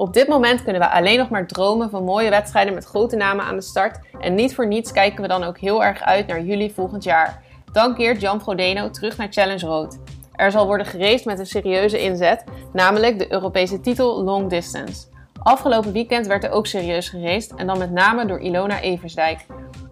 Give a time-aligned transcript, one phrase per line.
[0.00, 3.44] Op dit moment kunnen we alleen nog maar dromen van mooie wedstrijden met grote namen
[3.44, 3.98] aan de start.
[4.20, 7.42] En niet voor niets kijken we dan ook heel erg uit naar juli volgend jaar.
[7.72, 9.98] Dan keert Jan Frodeno terug naar Challenge Road.
[10.32, 15.06] Er zal worden geraced met een serieuze inzet, namelijk de Europese titel Long Distance.
[15.42, 19.46] Afgelopen weekend werd er ook serieus geraced en dan met name door Ilona Eversdijk.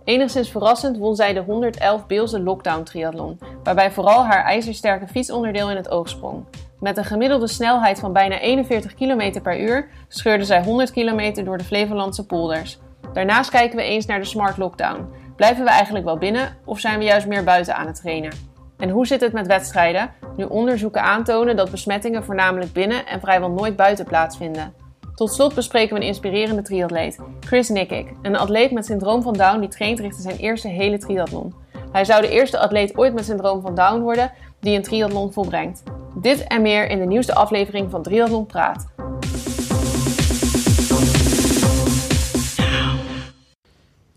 [0.04, 5.77] Enigszins verrassend won zij de 111 Beelse Lockdown Triathlon, waarbij vooral haar ijzersterke fietsonderdeel in
[5.77, 6.45] het oog sprong.
[6.80, 11.59] Met een gemiddelde snelheid van bijna 41 km per uur scheurde zij 100 km door
[11.59, 12.78] de Flevolandse polders.
[13.12, 15.09] Daarnaast kijken we eens naar de Smart Lockdown.
[15.37, 18.32] Blijven we eigenlijk wel binnen of zijn we juist meer buiten aan het trainen?
[18.77, 23.51] En hoe zit het met wedstrijden, nu onderzoeken aantonen dat besmettingen voornamelijk binnen en vrijwel
[23.51, 24.74] nooit buiten plaatsvinden?
[25.15, 29.60] Tot slot bespreken we een inspirerende triatleet, Chris Nikic, een atleet met syndroom van Down
[29.60, 31.54] die traint richting zijn eerste hele triathlon.
[31.92, 35.82] Hij zou de eerste atleet ooit met syndroom van Down worden die een triathlon volbrengt.
[36.14, 38.86] Dit en meer in de nieuwste aflevering van Triathlon Praat.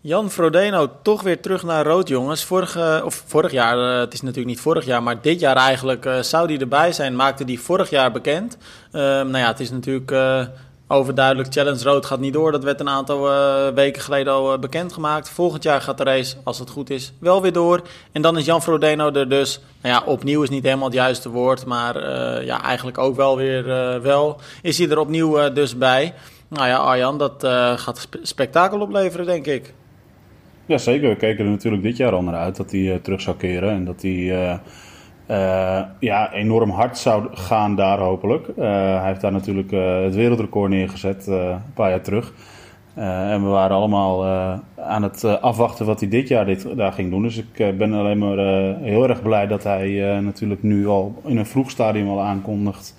[0.03, 2.43] Jan Frodeno toch weer terug naar rood, jongens.
[2.43, 6.05] Vorige, of vorig jaar, uh, het is natuurlijk niet vorig jaar, maar dit jaar eigenlijk
[6.05, 7.15] uh, zou die erbij zijn.
[7.15, 8.57] Maakte die vorig jaar bekend.
[8.91, 10.45] Uh, nou ja, het is natuurlijk eh,
[10.91, 11.53] overduidelijk.
[11.53, 12.51] Challenge Rood gaat niet door.
[12.51, 13.29] Dat werd een aantal
[13.73, 15.29] weken geleden al bekendgemaakt.
[15.29, 17.81] Volgend jaar gaat de race, als het goed is, wel weer door.
[18.11, 19.61] En dan is Jan Frodeno er dus.
[19.81, 22.03] Nou ja, opnieuw is niet helemaal het juiste woord, maar
[22.45, 23.63] ja, eigenlijk ook wel weer
[24.01, 24.39] wel.
[24.61, 26.13] Is hij er opnieuw dus bij.
[26.47, 27.33] Nou ja, Arjan, dat
[27.75, 29.73] gaat spektakel opleveren, denk ik.
[30.65, 31.09] Ja, zeker.
[31.09, 33.69] We keken er natuurlijk dit jaar al naar uit dat hij terug zou keren.
[33.69, 34.59] En dat hij
[35.31, 38.47] uh, ja, enorm hard zou gaan daar hopelijk.
[38.55, 42.33] hij heeft daar natuurlijk het wereldrecord neergezet een paar jaar terug.
[42.95, 44.25] en we waren allemaal
[44.77, 47.21] aan het afwachten wat hij dit jaar dit, daar ging doen.
[47.21, 48.37] Dus ik ben alleen maar
[48.81, 52.95] heel erg blij dat hij natuurlijk nu al in een vroeg stadium al aankondigt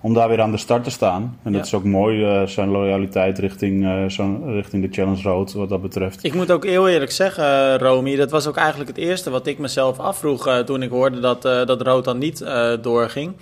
[0.00, 1.38] om daar weer aan de start te staan.
[1.42, 4.04] En dat is ook mooi, uh, zijn loyaliteit richting, uh,
[4.46, 6.24] richting de Challenge Road, wat dat betreft.
[6.24, 9.58] Ik moet ook heel eerlijk zeggen, Romy, dat was ook eigenlijk het eerste wat ik
[9.58, 12.44] mezelf afvroeg uh, toen ik hoorde dat, dat Rood dan niet
[12.80, 13.36] doorging.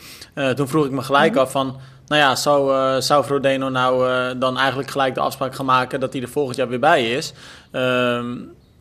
[0.54, 1.44] toen vroeg ik me gelijk mm -hmm.
[1.44, 1.76] af van,
[2.06, 6.22] nou ja, zou, zou Frodeno nou dan eigenlijk gelijk de afspraak gaan maken dat hij
[6.22, 7.34] er volgend jaar weer bij is?
[7.70, 8.26] Ehm,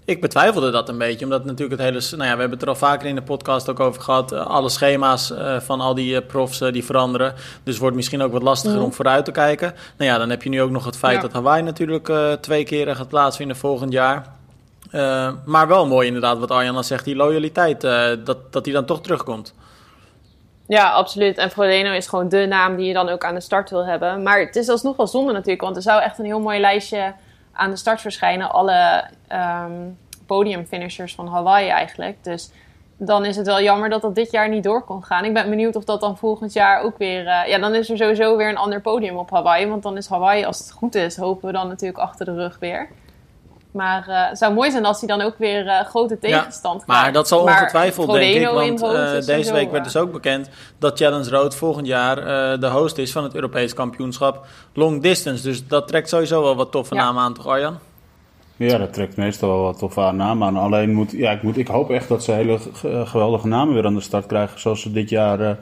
[0.05, 2.17] ik betwijfelde dat een beetje, omdat natuurlijk het hele...
[2.17, 4.33] Nou ja, we hebben het er al vaker in de podcast ook over gehad.
[4.33, 7.33] Uh, alle schema's uh, van al die uh, profs die veranderen.
[7.63, 8.83] Dus wordt misschien ook wat lastiger mm.
[8.83, 9.73] om vooruit te kijken.
[9.97, 11.21] Nou ja, dan heb je nu ook nog het feit ja.
[11.21, 14.25] dat Hawaii natuurlijk twee keren gaat plaatsvinden volgend jaar.
[15.45, 17.81] maar wel mooi inderdaad wat Arjan zegt, die loyaliteit,
[18.25, 19.53] dat, dat die dan toch terugkomt.
[20.67, 21.37] Ja, absoluut.
[21.37, 24.23] En Frodeno is gewoon de naam die je dan ook aan de start wil hebben.
[24.23, 27.13] Maar het is alsnog wel zonde natuurlijk, want er zou echt een heel mooi lijstje
[27.53, 32.23] aan de start verschijnen alle um, podiumfinishers van Hawaii eigenlijk.
[32.23, 32.51] Dus
[32.97, 35.25] dan is het wel jammer dat dat dit jaar niet door kon gaan.
[35.25, 37.25] Ik ben benieuwd of dat dan volgend jaar ook weer...
[37.25, 39.67] Uh, ja, dan is er sowieso weer een ander podium op Hawaii.
[39.67, 42.57] Want dan is Hawaii, als het goed is, hopen we dan natuurlijk achter de rug
[42.59, 42.89] weer.
[43.73, 46.94] Maar uh, het zou mooi zijn als hij dan ook weer uh, grote tegenstand ja,
[46.94, 48.50] Maar dat zal ongetwijfeld, denk ik.
[48.50, 52.16] Want uh, deze week werd dus ook bekend dat Challenge Road volgend jaar
[52.59, 55.44] de host is van het Europees kampioenschap Long Distance.
[55.44, 57.03] Dus dat trekt sowieso wel wat toffe ja.
[57.03, 57.78] namen aan, toch Arjan?
[58.56, 60.57] Ja, dat trekt meestal wel wat toffe namen aan.
[60.57, 62.59] Alleen moet, ja, ik, moet, ik hoop echt dat ze hele
[63.06, 64.59] geweldige namen weer aan de start krijgen.
[64.59, 65.57] Zoals ze dit jaar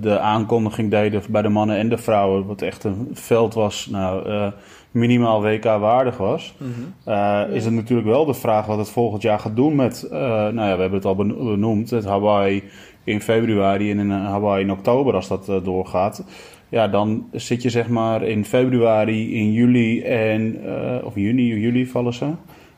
[0.00, 2.46] de aankondiging deden bij de mannen en de vrouwen.
[2.46, 3.86] Wat echt een veld was.
[3.90, 4.52] Nou
[4.92, 6.54] minimaal WK waardig was.
[6.58, 7.12] Mm -hmm.
[7.12, 10.18] uh, is het natuurlijk wel de vraag wat het volgend jaar gaat doen met, uh,
[10.18, 12.62] nou ja, we hebben het al benoemd, het Hawaii
[13.04, 16.24] in februari en in Hawaii in oktober als dat uh, doorgaat.
[16.68, 20.60] Ja, dan zit je zeg maar in februari, in juli en,
[21.04, 22.30] of juni, juli vallen ze.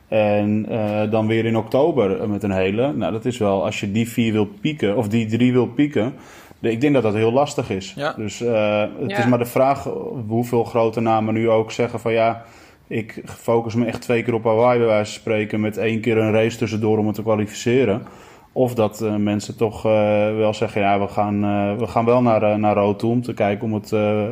[0.07, 0.65] En
[1.09, 2.93] dan weer in oktober met een hele.
[2.93, 6.13] Nou, dat is wel, als je die vier wil pieken, of die drie wil pieken,
[6.59, 7.93] ik denk dat dat heel lastig is.
[7.95, 8.13] Ja.
[8.17, 9.17] Dus uh, het ja.
[9.17, 9.83] is maar de vraag
[10.27, 12.43] hoeveel grote namen nu ook zeggen van ja,
[12.87, 16.17] ik focus me echt twee keer op Hawaii bij wijze van spreken met één keer
[16.17, 18.07] een race tussendoor om het te kwalificeren.
[18.51, 19.91] Of dat uh, mensen toch uh,
[20.35, 21.41] wel zeggen, ja, we gaan,
[21.77, 23.87] we gaan wel naar, naar Rood toe om te kijken om het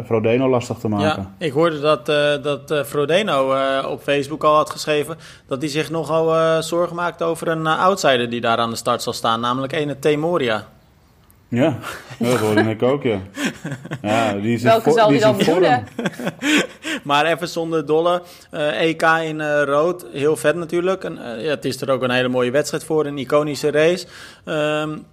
[0.05, 1.35] Frodeno lastig te maken.
[1.39, 2.05] Ja, ik hoorde dat,
[2.43, 3.55] dat Frodeno
[3.89, 8.41] op Facebook al had geschreven dat hij zich nogal zorgen maakt over een outsider die
[8.41, 10.67] daar aan de start zal staan, namelijk ene Temoria.
[11.53, 11.77] Ja,
[12.19, 13.19] dat hoorde ik ook, ja.
[14.01, 15.87] ja die is Welke zal die dan bedoelen?
[17.03, 18.21] maar even zonder dolle.
[18.51, 21.03] Uh, EK in uh, rood, heel vet natuurlijk.
[21.03, 24.07] En, uh, ja, het is er ook een hele mooie wedstrijd voor, een iconische race.
[24.45, 25.05] Um,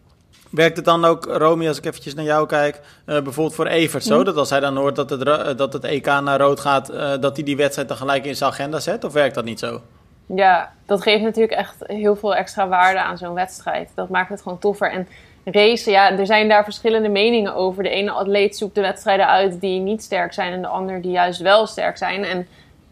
[0.51, 4.19] werkt het dan ook, Romy, als ik eventjes naar jou kijk, bijvoorbeeld voor Evert zo?
[4.19, 4.25] Mm.
[4.25, 6.87] Dat als hij dan hoort dat het, dat het EK naar rood gaat,
[7.21, 9.05] dat hij die wedstrijd dan gelijk in zijn agenda zet?
[9.05, 9.81] Of werkt dat niet zo?
[10.27, 13.91] Ja, dat geeft natuurlijk echt heel veel extra waarde aan zo'n wedstrijd.
[13.95, 14.91] Dat maakt het gewoon toffer.
[14.91, 15.09] En
[15.45, 17.83] racen, ja, er zijn daar verschillende meningen over.
[17.83, 21.11] De ene atleet zoekt de wedstrijden uit die niet sterk zijn en de ander die
[21.11, 22.25] juist wel sterk zijn.
[22.25, 22.47] En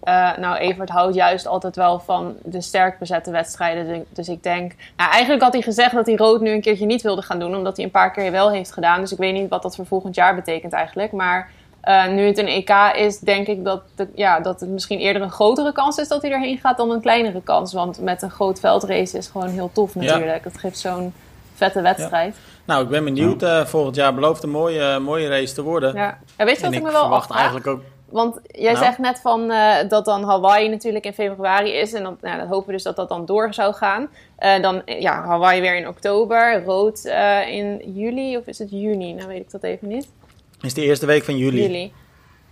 [0.04, 3.86] uh, nou, Evert houdt juist altijd wel van de sterk bezette wedstrijden.
[3.86, 6.86] Dus, dus ik denk, nou, eigenlijk had hij gezegd dat hij rood nu een keertje
[6.86, 9.00] niet wilde gaan doen, omdat hij een paar keer wel heeft gedaan.
[9.00, 11.12] Dus ik weet niet wat dat voor volgend jaar betekent eigenlijk.
[11.12, 11.50] Maar
[11.84, 15.22] uh, nu het een EK is, denk ik dat, de, ja, dat het misschien eerder
[15.22, 17.72] een grotere kans is dat hij erheen gaat dan een kleinere kans.
[17.72, 20.44] Want met een groot veldrace is gewoon heel tof natuurlijk.
[20.44, 21.12] Het geeft zo'n
[21.58, 22.34] vette wedstrijd.
[22.34, 22.42] Ja.
[22.64, 23.42] Nou, ik ben benieuwd.
[23.42, 25.94] Uh, volgend jaar belooft een mooie, mooie race te worden.
[25.94, 26.18] Ja.
[26.36, 28.84] ja weet je wat en ik me wel verwacht eigenlijk ook want jij nou.
[28.84, 31.92] zegt net van, uh, dat dan Hawaii natuurlijk in februari is.
[31.92, 34.08] En dan, nou, dan hopen we dus dat dat dan door zou gaan.
[34.40, 36.62] Uh, dan ja, Hawaii weer in oktober.
[36.64, 39.12] Rood uh, in juli of is het juni?
[39.12, 40.08] Nou weet ik dat even niet.
[40.60, 41.62] Is de eerste week van juli.
[41.62, 41.92] Juli.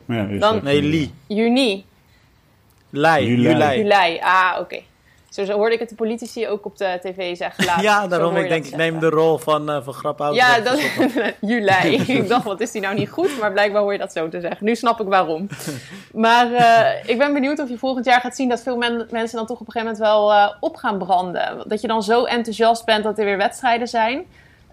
[0.07, 1.15] Ja, dan, nee, li.
[1.27, 1.85] Juni.
[2.91, 3.27] Lei.
[3.27, 3.43] Juli.
[3.43, 3.77] Juli.
[3.77, 4.19] Juli.
[4.21, 4.61] Ah, oké.
[4.61, 4.85] Okay.
[5.45, 7.83] Zo, hoorde ik het de politici ook op de tv zeggen laatst.
[7.83, 10.41] ja, daarom ik denk ik neem de rol van, uh, van Graphouse.
[10.41, 10.81] Ja, dat
[11.51, 11.97] juli.
[12.21, 13.39] ik dacht, wat is die nou niet goed?
[13.39, 14.65] Maar blijkbaar hoor je dat zo te zeggen.
[14.65, 15.49] Nu snap ik waarom.
[16.27, 19.37] maar uh, ik ben benieuwd of je volgend jaar gaat zien dat veel men mensen
[19.37, 21.63] dan toch op een gegeven moment wel uh, op gaan branden.
[21.69, 24.25] Dat je dan zo enthousiast bent dat er weer wedstrijden zijn.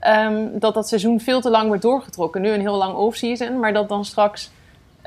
[0.07, 2.41] Um, dat dat seizoen veel te lang wordt doorgetrokken.
[2.41, 4.51] Nu een heel lang off-season, maar dat dan straks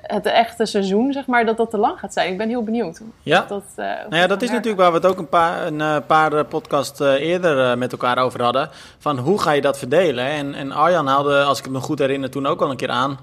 [0.07, 2.33] het echte seizoen, zeg maar, dat dat te lang gaat zijn.
[2.33, 3.01] Ik ben heel benieuwd.
[3.23, 5.79] Ja, dat, uh, nou ja, dat is natuurlijk waar we het ook een paar, een
[5.79, 8.69] uh, paar podcast uh, eerder met elkaar over hadden.
[8.99, 10.25] Van hoe ga je dat verdelen?
[10.25, 13.19] En, en Arjan haalde, als ik me goed herinner, toen ook al een keer aan.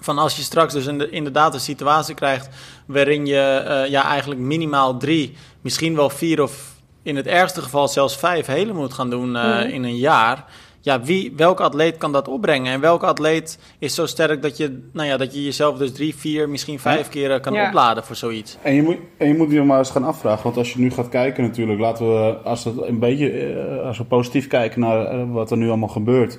[0.00, 2.48] Van als je straks dus inderdaad een situatie krijgt
[2.86, 8.16] waarin je ja, eigenlijk minimaal drie, misschien wel vier of in het ergste geval zelfs
[8.16, 9.60] vijf hele moet gaan doen mm.
[9.60, 10.44] in een jaar
[10.88, 12.72] ja, wie, welke atleet kan dat opbrengen?
[12.72, 16.14] En welke atleet is zo sterk dat je, nou ja, dat je jezelf dus drie,
[16.14, 17.10] vier, misschien vijf ja.
[17.10, 17.66] keer kan ja.
[17.66, 18.58] opladen voor zoiets?
[18.62, 20.42] En je, moet, en je moet je maar eens gaan afvragen.
[20.42, 24.04] Want als je nu gaat kijken natuurlijk, laten we, als, het een beetje, als we
[24.04, 26.38] positief kijken naar wat er nu allemaal gebeurt...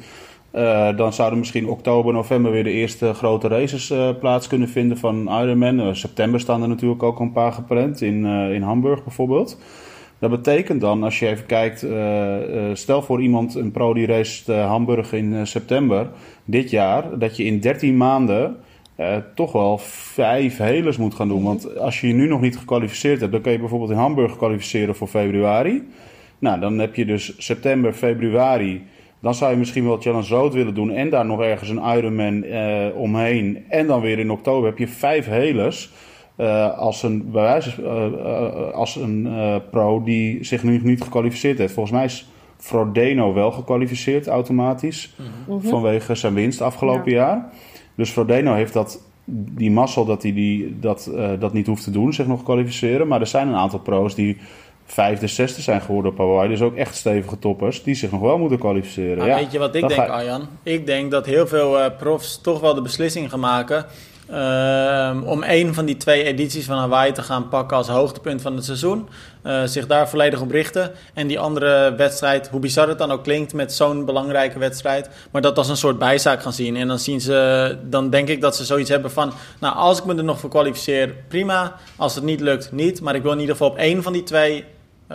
[0.54, 4.98] Uh, dan zouden misschien oktober, november weer de eerste grote races uh, plaats kunnen vinden
[4.98, 5.80] van Ironman.
[5.80, 9.57] Uh, september staan er natuurlijk ook een paar gepland, in, in Hamburg bijvoorbeeld.
[10.19, 14.06] Dat betekent dan, als je even kijkt, uh, uh, stel voor iemand, een pro die
[14.06, 16.10] race uh, Hamburg in september
[16.45, 18.57] dit jaar, dat je in 13 maanden
[19.36, 19.77] toch wel
[20.13, 21.44] vijf helers moet gaan doen.
[21.44, 24.38] Want als je je nu nog niet gekwalificeerd hebt, dan kun je bijvoorbeeld in Hamburg
[24.38, 25.88] kwalificeren voor februari.
[26.39, 28.83] Nou, dan heb je dus september, februari.
[29.19, 32.44] Dan zou je misschien wel Challenge Road willen doen en daar nog ergens een Ironman
[32.94, 33.66] omheen.
[33.69, 35.92] En dan weer in oktober heb je vijf helers.
[36.40, 39.28] Uh, als een, bij wijze, uh, uh, als een
[39.72, 41.74] pro die zich nu niet gekwalificeerd heeft.
[41.74, 42.28] Volgens mij is
[42.58, 45.14] Frodeno wel gekwalificeerd automatisch.
[45.16, 45.62] Mm -hmm.
[45.62, 47.18] Vanwege zijn winst afgelopen ja.
[47.18, 47.50] jaar.
[47.96, 52.14] Dus Frodeno heeft dat, die mazzel dat hij die, dat, dat niet hoeft te doen,
[52.14, 53.08] zich nog kwalificeren.
[53.08, 54.38] Maar er zijn een aantal pro's die
[54.86, 56.50] vijfde, zesde zijn geworden op Hawaii.
[56.50, 59.26] Dus ook echt stevige toppers die zich nog wel moeten kwalificeren.
[59.26, 60.06] Ja, weet je wat ik denk, ga...
[60.06, 60.48] Arjan?
[60.64, 63.86] Ik denk dat heel veel profs toch wel de beslissing gaan maken
[64.31, 68.56] Uh, om een van die twee edities van Hawaii te gaan pakken als hoogtepunt van
[68.56, 69.10] het seizoen.
[69.44, 70.92] Uh, zich daar volledig op richten.
[71.14, 75.10] En die andere wedstrijd, hoe bizar het dan ook klinkt met zo'n belangrijke wedstrijd.
[75.31, 76.76] Maar dat als een soort bijzaak gaan zien.
[76.76, 79.34] En dan, zien ze, dan denk ik dat ze zoiets hebben van...
[79.60, 81.76] Nou, als ik me er nog voor kwalificeer, prima.
[81.96, 83.02] Als het niet lukt, niet.
[83.02, 84.66] Maar ik wil in ieder geval op één van die twee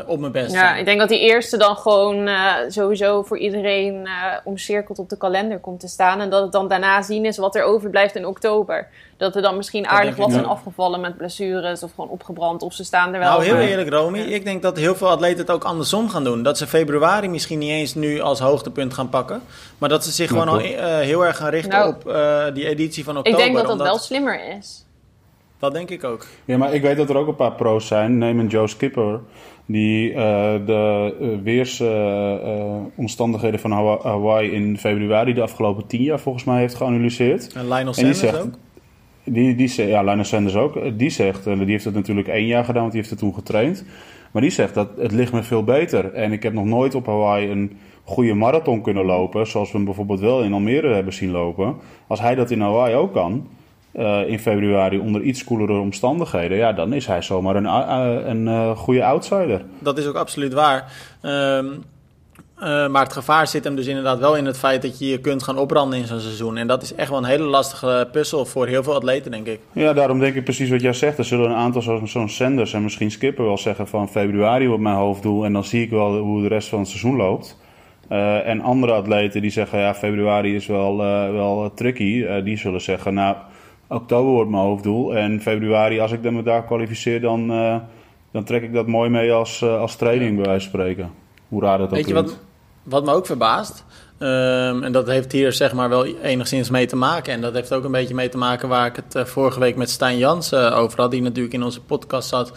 [0.06, 0.52] op mijn best.
[0.52, 4.10] Ja, ik denk dat die eerste dan gewoon uh, sowieso voor iedereen uh,
[4.44, 6.20] omcirkeld op de kalender komt te staan.
[6.20, 8.88] En dat het dan daarna zien is wat er overblijft in oktober.
[9.16, 12.62] Dat er dan misschien aardig wat zijn afgevallen met blessures of gewoon opgebrand.
[12.62, 13.28] Of ze staan er wel.
[13.30, 14.18] Nou, heel eerlijk, Romy.
[14.18, 14.24] Ja.
[14.24, 16.42] Ik denk dat heel veel atleten het ook andersom gaan doen.
[16.42, 19.42] Dat ze februari misschien niet eens nu als hoogtepunt gaan pakken.
[19.78, 23.16] Maar dat ze zich gewoon al heel erg gaan richten nou, op die editie van
[23.16, 23.40] oktober.
[23.40, 23.86] Ik denk dat dat omdat...
[23.86, 24.84] wel slimmer is.
[25.58, 26.26] Dat denk ik ook.
[26.44, 28.18] Ja, maar ik weet dat er ook een paar pro's zijn.
[28.18, 29.20] Neem een Joe Skipper
[29.66, 30.16] die uh,
[30.66, 33.70] de uh, weersomstandigheden van
[34.02, 37.52] Hawaii in februari de afgelopen tien jaar volgens mij heeft geanalyseerd.
[37.52, 38.54] En Lionel Sanders zegt, ook?
[39.24, 40.98] Die, die, ja, Lionel Sanders ook.
[40.98, 43.84] Die zegt, die heeft het natuurlijk één jaar gedaan, want die heeft het toen getraind.
[44.32, 46.12] Maar die zegt dat het ligt me veel beter.
[46.12, 49.86] En ik heb nog nooit op Hawaii een goede marathon kunnen lopen, zoals we hem
[49.86, 51.74] bijvoorbeeld wel in Almere hebben zien lopen.
[52.06, 53.46] Als hij dat in Hawaii ook kan,
[53.94, 58.46] uh, in februari onder iets koelere omstandigheden, ja, dan is hij zomaar een, uh, een
[58.46, 59.62] uh, goede outsider.
[59.78, 60.92] Dat is ook absoluut waar.
[61.22, 61.82] Um,
[62.90, 65.42] maar het gevaar zit hem dus inderdaad wel in het feit dat je je kunt
[65.42, 66.56] gaan opbranden in zo'n seizoen.
[66.56, 69.60] En dat is echt wel een hele lastige puzzel voor heel veel atleten, denk ik.
[69.72, 71.18] Ja, daarom denk ik precies wat jij zegt.
[71.18, 74.82] Er zullen een aantal zoals zo'n Sanders en misschien Skipper wel zeggen van februari wordt
[74.82, 75.44] mijn hoofddoel.
[75.44, 77.58] En dan zie ik wel hoe de rest van het seizoen loopt.
[78.44, 80.96] en andere atleten die zeggen ja, februari is wel,
[81.32, 82.42] wel tricky.
[82.42, 83.36] die zullen zeggen nou
[83.88, 85.16] oktober wordt mijn hoofddoel.
[85.16, 87.76] En februari, als ik me daar kwalificeer, dan, uh,
[88.30, 91.10] dan trek ik dat mooi mee als, uh, als training, bij wijze van spreken.
[91.48, 92.38] Hoe raar dat ook Weet je wat,
[92.82, 93.84] wat me ook verbaast,
[94.18, 97.32] ehm, en dat heeft hier zeg maar wel enigszins mee te maken.
[97.32, 99.90] En dat heeft ook een beetje mee te maken waar ik het vorige week met
[99.90, 102.52] Stijn Jansen over had, die natuurlijk in onze podcast zat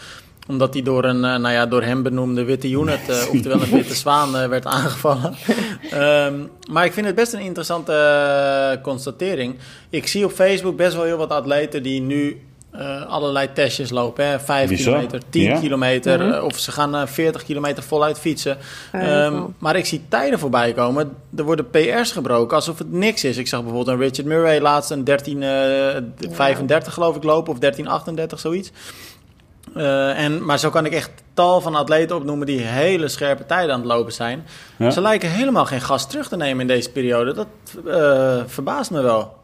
[0.48, 3.96] omdat hij door een, nou ja, door hem benoemde witte unit, uh, oftewel een witte
[4.06, 5.36] zwaan, uh, werd aangevallen.
[5.94, 7.92] um, maar ik vind het best een interessante
[8.78, 9.56] uh, constatering.
[9.90, 12.42] Ik zie op Facebook best wel heel wat atleten die nu
[13.08, 14.28] allerlei testjes lopen.
[14.28, 14.40] Hè?
[14.40, 14.86] 5 Bizar.
[14.94, 15.60] kilometer, 10 Ja.
[15.60, 16.34] kilometer, Mhm.
[16.34, 18.58] uh, of ze gaan 40 kilometer voluit fietsen.
[18.94, 19.54] Ja, Um, cool.
[19.58, 21.12] maar ik zie tijden voorbij komen.
[21.38, 23.38] Er worden PR's gebroken alsof het niks is.
[23.38, 28.72] Ik zag bijvoorbeeld een Richard Murray laatst een 1335 geloof ik lopen, of 1338 zoiets.
[29.76, 33.74] Uh, en, maar zo kan ik echt tal van atleten opnoemen die hele scherpe tijden
[33.74, 34.46] aan het lopen zijn.
[34.78, 34.90] Ja.
[34.90, 37.34] Ze lijken helemaal geen gas terug te nemen in deze periode.
[37.34, 37.48] Dat
[37.86, 39.36] uh, verbaast me wel.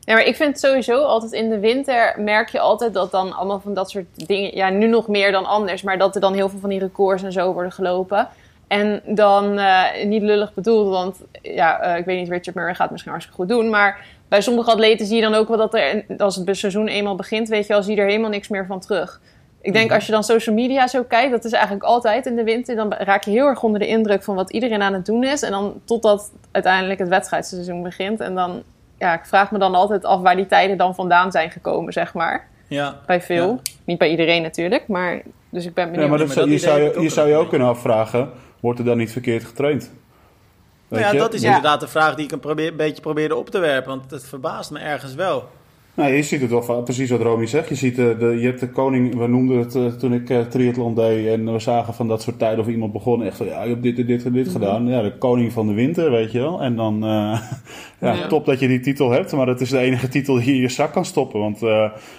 [0.00, 3.60] Ja, maar ik vind sowieso altijd in de winter merk je altijd dat dan allemaal
[3.60, 6.48] van dat soort dingen, ja, nu nog meer dan anders, maar dat er dan heel
[6.48, 8.28] veel van die records en zo worden gelopen.
[8.66, 12.82] En dan, uh, niet lullig bedoeld, want ja, uh, ik weet niet, Richard Murray gaat
[12.82, 15.74] het misschien hartstikke goed doen, maar bij sommige atleten zie je dan ook wel dat
[15.74, 18.66] er, als het seizoen eenmaal begint, weet je wel, zie je er helemaal niks meer
[18.66, 19.20] van terug.
[19.62, 22.44] Ik denk, als je dan social media zo kijkt, dat is eigenlijk altijd in de
[22.44, 25.24] winter, dan raak je heel erg onder de indruk van wat iedereen aan het doen
[25.24, 25.42] is.
[25.42, 28.20] En dan totdat uiteindelijk het wedstrijdseizoen begint.
[28.20, 28.62] En dan,
[28.98, 32.14] ja, ik vraag me dan altijd af waar die tijden dan vandaan zijn gekomen, zeg
[32.14, 32.48] maar.
[32.68, 33.00] Ja.
[33.06, 33.48] Bij veel.
[33.48, 33.72] Ja.
[33.84, 36.04] Niet bij iedereen natuurlijk, maar dus ik ben benieuwd.
[36.04, 38.84] Ja, maar, dat, maar dat je, zou, je, zou je ook kunnen afvragen, wordt er
[38.84, 39.90] dan niet verkeerd getraind?
[40.88, 41.18] Nou ja, je?
[41.18, 41.46] dat is Ja.
[41.46, 43.90] inderdaad de vraag die ik een, probeer, een beetje probeerde op te werpen.
[43.90, 45.48] Want het verbaast me ergens wel.
[45.94, 47.68] Nou, je ziet het wel precies wat Romy zegt.
[47.68, 50.40] Je, ziet, eh, de, je hebt de koning, we noemden het eh, toen ik eh,
[50.40, 53.62] triathlon deed en we zagen van dat soort tijden of iemand begon echt van, ja,
[53.62, 54.52] je hebt dit en dit en dit Mhm.
[54.54, 54.88] gedaan.
[54.88, 56.62] Ja, de koning van de winter, weet je wel.
[56.62, 57.40] En dan, ja,
[58.00, 58.26] Ja.
[58.26, 60.60] top dat je die titel hebt, maar het is de enige titel die je in
[60.60, 61.40] je zak kan stoppen.
[61.40, 61.60] Want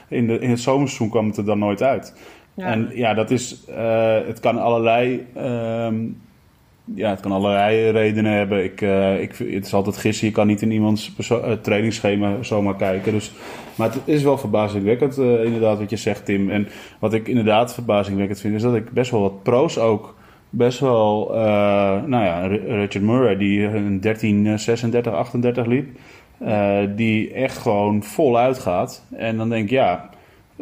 [0.07, 2.13] in, de, in het zomerseizoen kwam het er dan nooit uit.
[2.53, 2.65] Ja.
[2.65, 3.63] En ja, dat is,
[4.27, 5.95] het kan allerlei, ehm,
[6.83, 8.63] ja, het kan allerlei redenen hebben.
[8.63, 12.75] Ik, eh, ik, het is altijd gissen, je kan niet in iemands eh, trainingsschema zomaar
[12.75, 13.11] kijken.
[13.11, 13.31] Dus,
[13.75, 16.50] maar het is wel verbazingwekkend, eh, inderdaad, wat je zegt, Tim.
[16.50, 16.67] En
[17.00, 20.15] wat ik inderdaad verbazingwekkend vind, is dat ik best wel wat pro's ook
[20.50, 21.29] best wel,
[22.05, 25.88] nou ja, Richard Murray, die een 13, 36, 38 liep,
[26.95, 29.05] die echt gewoon voluit gaat.
[29.11, 30.09] En dan denk ik, ja,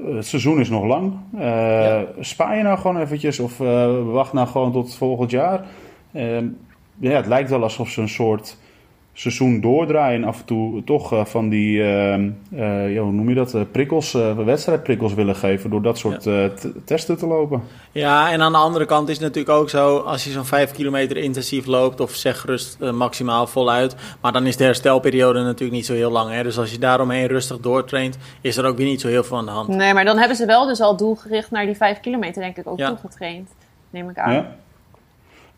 [0.06, 1.14] het seizoen is nog lang.
[1.38, 2.06] Ja.
[2.20, 3.58] Spaar je nou gewoon eventjes of
[4.12, 5.66] wacht nou gewoon tot volgend jaar?
[6.14, 6.46] Ehm,
[7.00, 8.58] ja, het lijkt wel alsof ze een soort
[9.14, 13.30] seizoen doordraaien en af en toe toch eh, van die, ehm, eh, ja, hoe noem
[13.30, 16.44] je dat, eh, prikkels, eh, wedstrijdprikkels willen geven door dat soort eh,
[16.86, 17.62] testen te lopen.
[17.92, 20.72] Ja, en aan de andere kant is het natuurlijk ook zo, als je zo'n 5
[20.72, 25.72] kilometer intensief loopt, of zeg gerust eh, maximaal voluit, maar dan is de herstelperiode natuurlijk
[25.72, 26.32] niet zo heel lang.
[26.32, 26.44] Hè?
[26.44, 29.46] Dus als je daaromheen rustig doortraint, is er ook weer niet zo heel veel aan
[29.46, 29.68] de hand.
[29.68, 32.68] Nee, maar dan hebben ze wel dus al doelgericht naar die vijf kilometer, denk ik,
[32.68, 32.88] ook Ja.
[32.88, 33.50] toegetraind.
[33.90, 34.34] Neem ik aan.
[34.34, 34.56] Ja.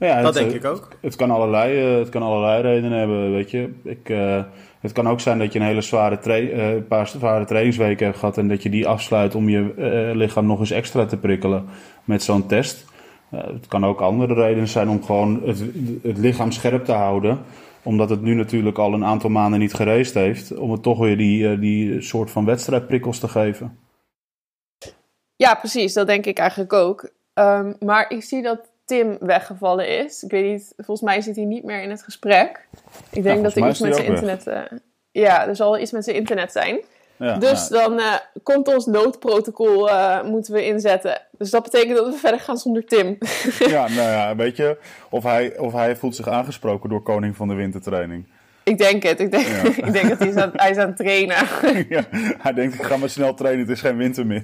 [0.07, 0.87] Ja, Dat het, denk ik ook.
[1.01, 3.73] Het kan allerlei, eh, het kan allerlei redenen hebben, weet je.
[3.83, 4.43] Ik, eh,
[4.79, 8.05] het kan ook zijn dat je een hele zware, tra- eh, een paar zware trainingsweken
[8.05, 8.37] hebt gehad...
[8.37, 11.65] en dat je die afsluit om je eh, lichaam nog eens extra te prikkelen
[12.03, 12.85] met zo'n test.
[13.29, 15.63] Eh, het kan ook andere redenen zijn om gewoon het,
[16.03, 17.39] het lichaam scherp te houden
[17.83, 20.57] omdat het nu natuurlijk al een aantal maanden niet gereisd heeft...
[20.57, 23.77] om het toch weer die, eh, die soort van wedstrijdprikkels te geven.
[25.35, 25.93] Ja, precies.
[25.93, 27.09] Dat denk ik eigenlijk ook.
[27.33, 30.23] Ehm, maar ik zie dat Tim weggevallen is.
[30.23, 32.67] Ik weet niet, volgens mij zit hij niet meer in het gesprek.
[33.11, 34.47] Ik denk dat er iets met zijn internet...
[34.47, 34.61] eh,
[35.11, 36.81] ja, er zal iets met zijn internet zijn.
[37.17, 41.21] Ja, dus nou, dan eh, komt ons noodprotocol eh, moeten we inzetten.
[41.37, 43.17] Dus dat betekent dat we verder gaan zonder Tim.
[43.59, 44.77] ja, nou ja, weet je,
[45.09, 48.25] of hij, of hij voelt zich aangesproken door koning van de wintertraining.
[48.63, 49.19] ik denk het.
[49.19, 49.63] Ik denk, Ja.
[49.87, 51.37] ik denk dat hij is, aan, hij is aan het trainen.
[51.95, 52.03] ja,
[52.37, 54.43] hij denkt, ik ga maar snel trainen, het is geen winter meer.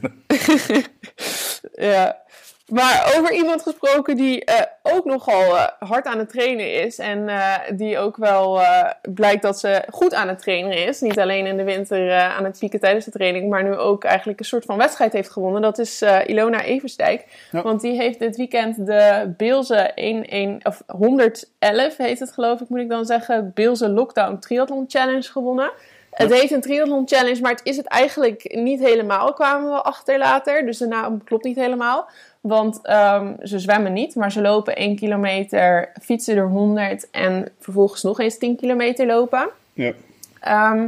[1.73, 2.25] Ja.
[2.67, 6.97] Maar over iemand gesproken die eh, ook nogal eh, hard aan het trainen is.
[6.97, 8.61] En eh, die ook wel
[9.01, 11.01] blijkt dat ze goed aan het trainen is.
[11.01, 13.49] Niet alleen in de winter aan het pieken tijdens de training.
[13.49, 15.61] Maar nu ook eigenlijk een soort van wedstrijd heeft gewonnen.
[15.61, 17.25] Dat is Ilona Eversdijk.
[17.51, 17.61] Ja.
[17.61, 22.79] Want die heeft dit weekend de Beelse 11, of 111 heet het geloof ik moet
[22.79, 23.51] ik dan zeggen.
[23.53, 25.71] Beelse Lockdown Triathlon Challenge gewonnen.
[26.17, 30.17] Het heet een triathlon challenge, maar het is het eigenlijk niet helemaal, kwamen we achter
[30.17, 30.65] later.
[30.65, 32.09] Dus de naam klopt niet helemaal.
[32.41, 38.03] Want ehm, ze zwemmen niet, maar ze lopen 1 kilometer, fietsen er 100 en vervolgens
[38.03, 39.49] nog eens 10 kilometer lopen.
[39.73, 39.91] Ja.
[40.39, 40.87] Ehm,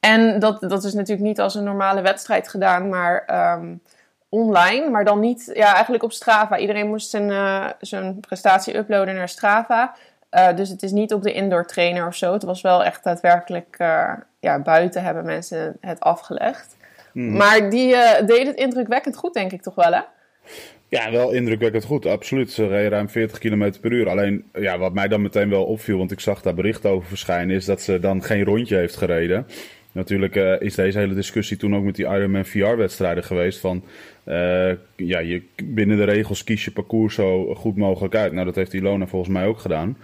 [0.00, 3.74] en dat, dat is natuurlijk niet als een normale wedstrijd gedaan, maar ehm,
[4.28, 4.90] online.
[4.90, 6.58] Maar dan niet, ja, eigenlijk op Strava.
[6.58, 9.94] Iedereen moest zijn, eh, zijn prestatie uploaden naar Strava.
[10.28, 12.32] Eh, dus het is niet op de indoor trainer of zo.
[12.32, 16.76] Het was wel echt daadwerkelijk, eh, ja, buiten hebben mensen het afgelegd.
[17.12, 17.36] Mhm.
[17.36, 20.00] Maar die deed het indrukwekkend goed, denk ik toch wel, hè?
[20.90, 22.50] Ja, wel indrukwekkend goed, absoluut.
[22.50, 24.08] Ze reden ruim 40 km per uur.
[24.08, 27.56] Alleen, ja, wat mij dan meteen wel opviel, want ik zag daar bericht over verschijnen,
[27.56, 29.46] is dat ze dan geen rondje heeft gereden.
[29.92, 33.60] Natuurlijk uh, is deze hele discussie toen ook met die Ironman VR-wedstrijden geweest.
[33.60, 33.82] Van
[34.24, 38.32] uh, ja, je, binnen de regels kies je parcours zo goed mogelijk uit.
[38.32, 39.96] Nou, dat heeft Ilona volgens mij ook gedaan.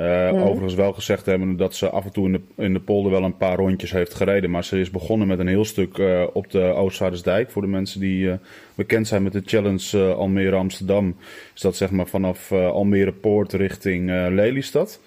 [0.00, 0.42] Uh, mm.
[0.42, 3.22] Overigens wel gezegd hebben dat ze af en toe in de, in de polder wel
[3.22, 4.50] een paar rondjes heeft gereden.
[4.50, 7.50] Maar ze is begonnen met een heel stuk uh, op de Oostvaardersdijk.
[7.50, 8.32] Voor de mensen die uh,
[8.74, 11.16] bekend zijn met de challenge Almere Amsterdam.
[11.54, 15.00] Is dat zeg maar vanaf Almere Poort richting Lelystad.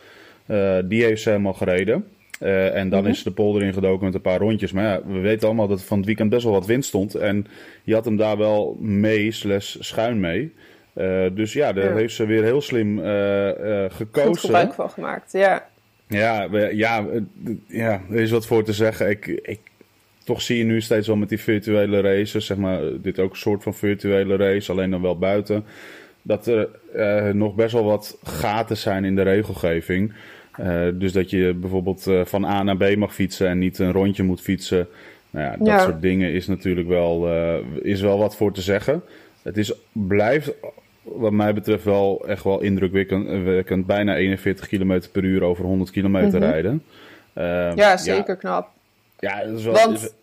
[0.85, 2.05] die heeft ze helemaal gereden.
[2.43, 3.13] Uh, en dan mm -hmm.
[3.13, 4.71] is de polder ingedoken met een paar rondjes.
[4.71, 7.15] Maar ja, we weten allemaal dat van het weekend best wel wat wind stond.
[7.15, 7.47] En
[7.83, 10.53] je had hem daar wel mee, slash schuin mee.
[10.95, 11.95] Uh, dus ja, daar ja.
[11.95, 13.05] heeft ze weer heel slim uh,
[13.88, 14.27] gekozen.
[14.27, 15.67] Goed gebruik van gemaakt, ja.
[16.07, 17.05] Ja, ja,
[17.67, 19.09] ja, er is wat voor te zeggen.
[19.09, 19.59] Ik, ik,
[20.23, 23.38] toch zie je nu steeds wel met die virtuele races, zeg maar, dit ook een
[23.38, 25.65] soort van virtuele race, alleen dan wel buiten.
[26.21, 30.13] Dat er nog best wel wat gaten zijn in de regelgeving.
[30.59, 33.91] Uh, dus dat je bijvoorbeeld uh, van A naar B mag fietsen en niet een
[33.91, 34.88] rondje moet fietsen.
[35.29, 35.79] Nou ja, dat ja.
[35.79, 37.29] soort dingen is natuurlijk wel,
[37.81, 39.03] is wel wat voor te zeggen.
[39.41, 40.53] Het is, blijft
[41.03, 43.86] wat mij betreft wel echt wel indrukwekkend.
[43.86, 46.51] Bijna 41 km per uur over 100 kilometer mm -hmm.
[46.51, 46.83] rijden.
[47.75, 48.36] ja, zeker ja.
[48.36, 48.69] knap.
[49.19, 49.74] Ja, dat is wel...
[49.74, 50.13] Want...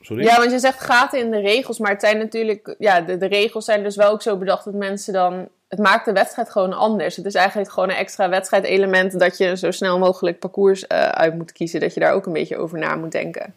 [0.00, 0.24] Sorry?
[0.24, 3.26] Ja, want je zegt gaten in de regels, maar het zijn natuurlijk, ja, de, de
[3.26, 6.72] regels zijn dus wel ook zo bedacht dat mensen dan het maakt de wedstrijd gewoon
[6.72, 7.16] anders.
[7.16, 11.34] Het is eigenlijk gewoon een extra wedstrijdelement dat je zo snel mogelijk parcours uh, uit
[11.34, 11.80] moet kiezen.
[11.80, 13.54] Dat je daar ook een beetje over na moet denken.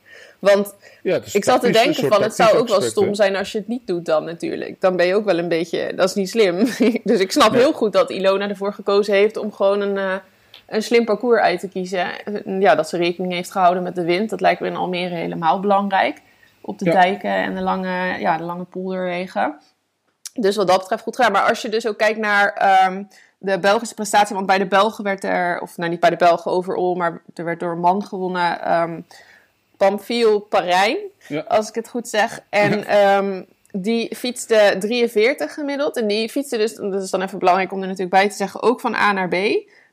[0.54, 3.58] Want ja, ik zat te denken van het zou ook wel stom zijn als je
[3.58, 4.82] het niet doet dan natuurlijk.
[4.82, 6.56] Dan ben je ook wel een beetje, dat is niet slim.
[7.04, 7.62] dus ik snap nee.
[7.62, 10.14] heel goed dat Ilona ervoor gekozen heeft om gewoon een, uh,
[10.68, 12.08] een slim parcours uit te kiezen.
[12.60, 14.30] Ja, dat ze rekening heeft gehouden met de wind.
[14.30, 16.22] Dat lijkt me in Almere helemaal belangrijk.
[16.62, 16.92] Op de ja.
[16.92, 19.60] dijken en de lange, ja, de lange polderwegen.
[20.34, 21.32] Dus wat dat betreft goed gedaan.
[21.32, 23.08] Maar als je dus ook kijkt naar um,
[23.46, 24.36] de Belgische prestatie.
[24.36, 27.44] Want bij de Belgen werd er, of nou niet bij de Belgen overal, maar er
[27.44, 28.74] werd door een man gewonnen.
[28.82, 29.06] Um,
[29.78, 31.46] Pamphile Parijn, ja.
[31.48, 32.40] als ik het goed zeg.
[32.50, 33.18] En ja.
[33.18, 33.46] um,
[33.82, 35.98] die fietste 43 gemiddeld.
[35.98, 38.64] En die fietste dus, dat is dan even belangrijk om er natuurlijk bij te zeggen,
[38.64, 39.36] ook van A naar B.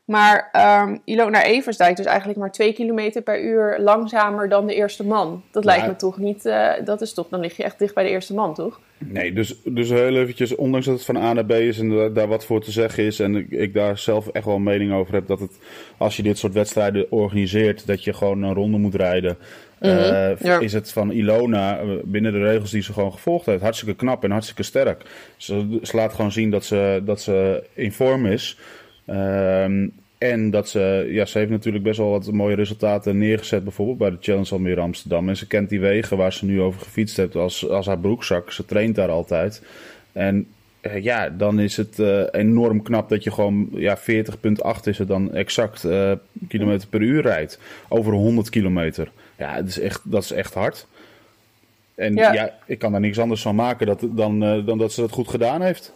[0.05, 0.51] Maar
[0.87, 5.43] um, Ilona Eversdijk dus eigenlijk maar 2 km per uur langzamer dan de eerste man.
[5.51, 5.89] Dat lijkt ja.
[5.89, 8.35] me toch niet, uh, dat is toch, dan lig je echt dicht bij de eerste
[8.35, 8.81] man, toch?
[8.99, 12.29] Nee, dus, dus heel eventjes, ondanks dat het van A naar B is en daar
[12.29, 13.21] wat voor te zeggen is...
[13.21, 15.27] en ik, ik daar zelf echt wel een mening over heb...
[15.27, 15.59] dat het,
[15.97, 19.39] als je dit soort wedstrijden organiseert, dat je gewoon een ronde moet rijden...
[19.83, 19.99] Mm -hmm.
[19.99, 20.59] uh, ja.
[20.59, 24.31] is het van Ilona, binnen de regels die ze gewoon gevolgd heeft, hartstikke knap en
[24.31, 25.03] hartstikke sterk.
[25.37, 28.59] Ze, ze laat gewoon zien dat ze, dat ze in vorm is...
[29.07, 29.93] Um,
[30.23, 34.11] en dat ze, ja, ze heeft natuurlijk best wel wat mooie resultaten neergezet, bijvoorbeeld bij
[34.11, 35.29] de Challenge Almere Amsterdam.
[35.29, 38.53] En ze kent die wegen waar ze nu over gefietst heeft als, als haar broekzak.
[38.53, 39.63] Ze traint daar altijd.
[40.13, 40.47] En
[40.83, 44.05] uh, ja, dan is het uh, enorm knap dat je gewoon, ja, 40,8
[44.85, 46.13] is het dan exact, uh,
[46.49, 47.59] kilometer per uur rijdt.
[47.89, 49.11] Over 100 kilometer.
[49.43, 50.87] Ja, dat is echt, dat is echt hard.
[51.95, 52.33] En ja.
[52.33, 55.29] ja ik kan daar niks anders van maken dat, dan, dan dat ze dat goed
[55.29, 55.93] gedaan heeft.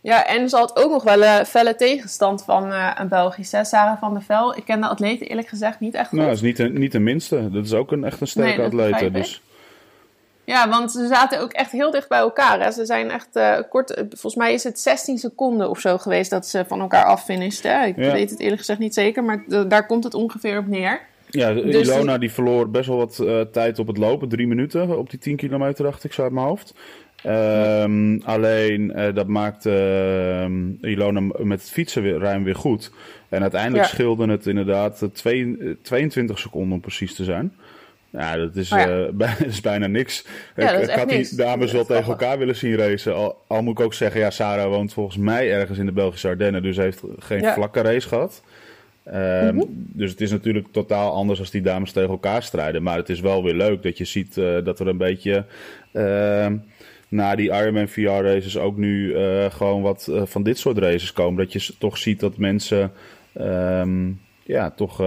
[0.00, 3.98] Ja, en ze had ook nog wel een felle tegenstand van uh, een Belgische, Sarah
[3.98, 4.56] van der Vel.
[4.56, 6.18] Ik ken de atleten eerlijk gezegd niet echt goed.
[6.18, 7.50] Nou, dat is niet de, niet de minste.
[7.50, 9.10] Dat is ook een, echt een sterke nee, atlete.
[9.10, 9.42] Dus.
[10.44, 12.60] Ja, want ze zaten ook echt heel dicht bij elkaar.
[12.60, 12.70] Hè.
[12.70, 16.46] Ze zijn echt uh, kort, volgens mij is het 16 seconden of zo geweest dat
[16.46, 17.86] ze van elkaar affinishten.
[17.86, 18.12] Ik ja.
[18.12, 21.00] weet het eerlijk gezegd niet zeker, maar daar komt het ongeveer op neer.
[21.30, 24.28] Ja, dus Ilona die verloor best wel wat uh, tijd op het lopen.
[24.28, 26.74] Drie minuten op die 10 kilometer, dacht ik zo uit mijn hoofd.
[27.26, 29.70] Um, alleen uh, dat maakte
[30.82, 32.90] uh, Ilona met het fietsen weer, ruim weer goed.
[33.28, 33.90] En uiteindelijk ja.
[33.90, 37.52] scheelde het inderdaad twee, 22 seconden om precies te zijn.
[38.10, 38.88] Ja, dat is, oh ja.
[38.98, 40.26] Uh, bijna, is bijna niks.
[40.56, 43.14] Ja, ik, ik had die dames wel tegen elkaar willen zien racen.
[43.14, 46.28] Al, al, moet ik ook zeggen, ja, Sarah woont volgens mij ergens in de Belgische
[46.28, 46.62] Ardennen.
[46.62, 48.42] Dus heeft geen vlakke race gehad.
[49.12, 49.64] Mm -hmm.
[49.70, 52.82] Dus het is natuurlijk totaal anders als die dames tegen elkaar strijden.
[52.82, 55.44] Maar het is wel weer leuk dat je ziet uh, dat er een beetje
[57.08, 61.12] na die Ironman VR races ook nu uh, gewoon wat uh, van dit soort races
[61.12, 61.44] komen.
[61.44, 62.92] Dat je toch ziet dat mensen
[63.40, 65.00] um, ja, toch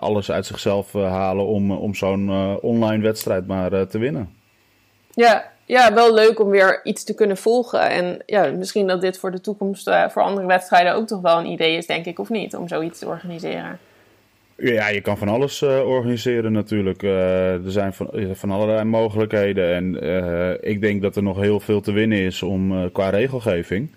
[0.00, 4.28] alles uit zichzelf halen om, om zo'n online wedstrijd maar te winnen.
[5.14, 7.88] Ja, ja, wel leuk om weer iets te kunnen volgen.
[7.88, 11.46] En ja, misschien dat dit voor de toekomst voor andere wedstrijden ook toch wel een
[11.46, 13.78] idee is, denk ik, of niet, om zoiets te organiseren.
[14.56, 17.02] Ja, je kan van alles uh, organiseren natuurlijk.
[17.02, 19.74] Uh, er zijn van, van allerlei mogelijkheden.
[19.74, 19.94] En
[20.60, 23.90] ik denk dat er nog heel veel te winnen is om, qua regelgeving.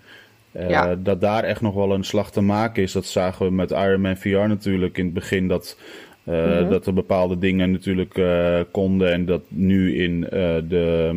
[0.68, 0.94] Ja.
[0.94, 2.92] Dat daar echt nog wel een slag te maken is.
[2.92, 5.48] Dat zagen we met Ironman VR natuurlijk in het begin.
[5.48, 5.78] Dat,
[6.22, 6.70] mm -hmm.
[6.70, 8.20] dat er bepaalde dingen natuurlijk
[8.70, 9.12] konden.
[9.12, 10.20] En dat nu in
[10.68, 11.12] de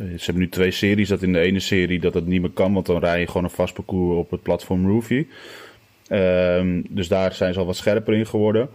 [0.00, 1.08] ze hebben nu twee series.
[1.08, 3.44] Dat in de ene serie dat het niet meer kan, want dan rij je gewoon
[3.44, 5.26] een vast parcours op het platform Roofy.
[6.08, 8.68] Ehm, dus daar zijn ze al wat scherper in geworden.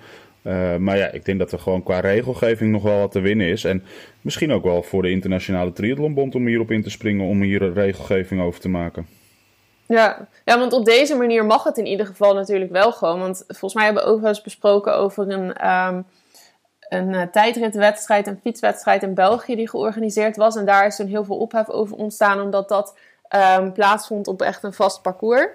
[0.44, 3.48] Uh, maar ja, ik denk dat er gewoon qua regelgeving nog wel wat te winnen
[3.48, 3.64] is.
[3.64, 3.84] En
[4.22, 8.42] misschien ook wel voor de Internationale Triathlonbond om hierop in te springen, om hier regelgeving
[8.42, 9.08] over te maken.
[9.88, 10.28] Ja.
[10.46, 13.20] ja, want op deze manier mag het in ieder geval natuurlijk wel gewoon.
[13.20, 16.06] Want volgens mij hebben we ook wel eens besproken over een, um,
[16.90, 20.56] een uh, tijdritwedstrijd, een fietswedstrijd in België die georganiseerd was.
[20.56, 22.98] En daar is toen heel veel ophef over ontstaan, omdat dat
[23.60, 25.48] um, plaatsvond op echt een vast parcours.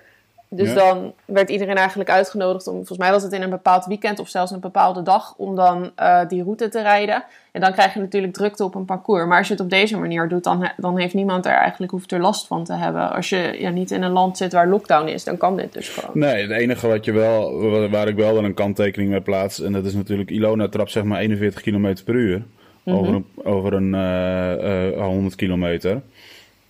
[0.53, 4.19] Dus dan werd iedereen eigenlijk uitgenodigd om, volgens mij was het in een bepaald weekend
[4.19, 7.25] of zelfs een bepaalde dag, om dan uh, die route te rijden.
[7.53, 9.27] En dan krijg je natuurlijk drukte op een parcours.
[9.27, 12.13] Maar als je het op deze manier doet, dan, dan heeft niemand er eigenlijk hoeft
[12.13, 13.13] er last van te hebben.
[13.13, 15.89] Als je ja, niet in een land zit waar lockdown is, dan kan dit dus
[15.89, 16.19] gewoon.
[16.19, 19.85] Nee, het enige wat je wel, waar ik wel een kanttekening mee plaats, en dat
[19.85, 22.45] is natuurlijk Ilona trapt zeg maar 41 km per uur mm
[22.85, 22.95] -hmm.
[22.95, 26.01] over een, over een uh, uh, 100 kilometer.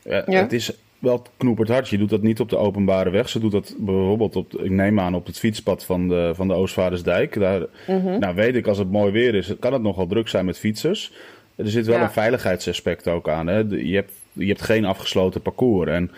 [0.02, 0.24] Ja.
[0.26, 1.88] Het is wel knoepert hard.
[1.88, 3.28] Je doet dat niet op de openbare weg.
[3.28, 6.54] Ze doet dat bijvoorbeeld op, ik neem aan, op het fietspad van de, van de
[6.54, 7.38] Oostvaardersdijk.
[7.38, 10.44] Daar mm nou, weet ik, als het mooi weer is, kan het nogal druk zijn
[10.44, 11.12] met fietsers.
[11.56, 13.46] Er zit wel een veiligheidsaspect ook aan.
[13.46, 13.58] Hè?
[13.58, 15.90] Je, hebt, je hebt geen afgesloten parcours.
[15.90, 16.10] En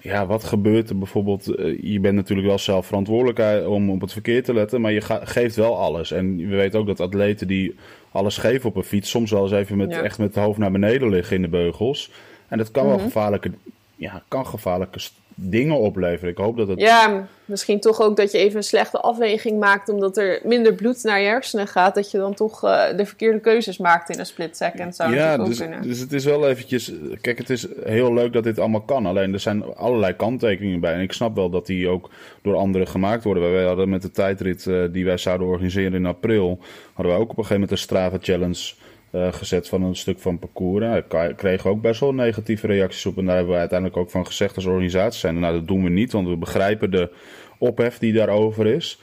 [0.00, 1.54] ja, wat gebeurt er bijvoorbeeld?
[1.54, 5.02] Eh, je bent natuurlijk wel zelf verantwoordelijk om op het verkeer te letten, maar je
[5.22, 6.12] geeft wel alles.
[6.12, 7.74] En we weten ook dat atleten die
[8.10, 10.70] alles geven op een fiets, soms wel eens even met, echt met het hoofd naar
[10.70, 12.10] beneden liggen in de beugels.
[12.48, 13.04] En dat kan wel mhm.
[13.04, 13.50] gevaarlijke
[13.96, 14.98] ja, kan gevaarlijke
[15.38, 16.30] dingen opleveren.
[16.30, 16.80] Ik hoop dat het.
[16.80, 21.02] Ja, misschien toch ook dat je even een slechte afweging maakt, omdat er minder bloed
[21.02, 24.26] naar je hersenen gaat, dat je dan toch uh, de verkeerde keuzes maakt in een
[24.26, 24.96] split second.
[24.96, 26.92] Zou ja, dus, dus het is wel eventjes.
[27.20, 29.06] Kijk, het is heel leuk dat dit allemaal kan.
[29.06, 30.94] Alleen er zijn allerlei kanttekeningen bij.
[30.94, 32.10] En ik snap wel dat die ook
[32.42, 33.52] door anderen gemaakt worden.
[33.52, 36.58] Wij hadden met de tijdrit uh, die wij zouden organiseren in april,
[36.92, 38.72] hadden we ook op een gegeven moment een Strava Challenge
[39.10, 40.84] uh, gezet van een stuk van parcours.
[40.84, 40.96] Nou,
[41.28, 43.18] ik kreeg ook best wel negatieve reacties op.
[43.18, 45.38] En daar hebben we uiteindelijk ook van gezegd als organisatie zijn.
[45.38, 47.10] Nou, dat doen we niet, want we begrijpen de
[47.58, 49.00] ophef die daarover is.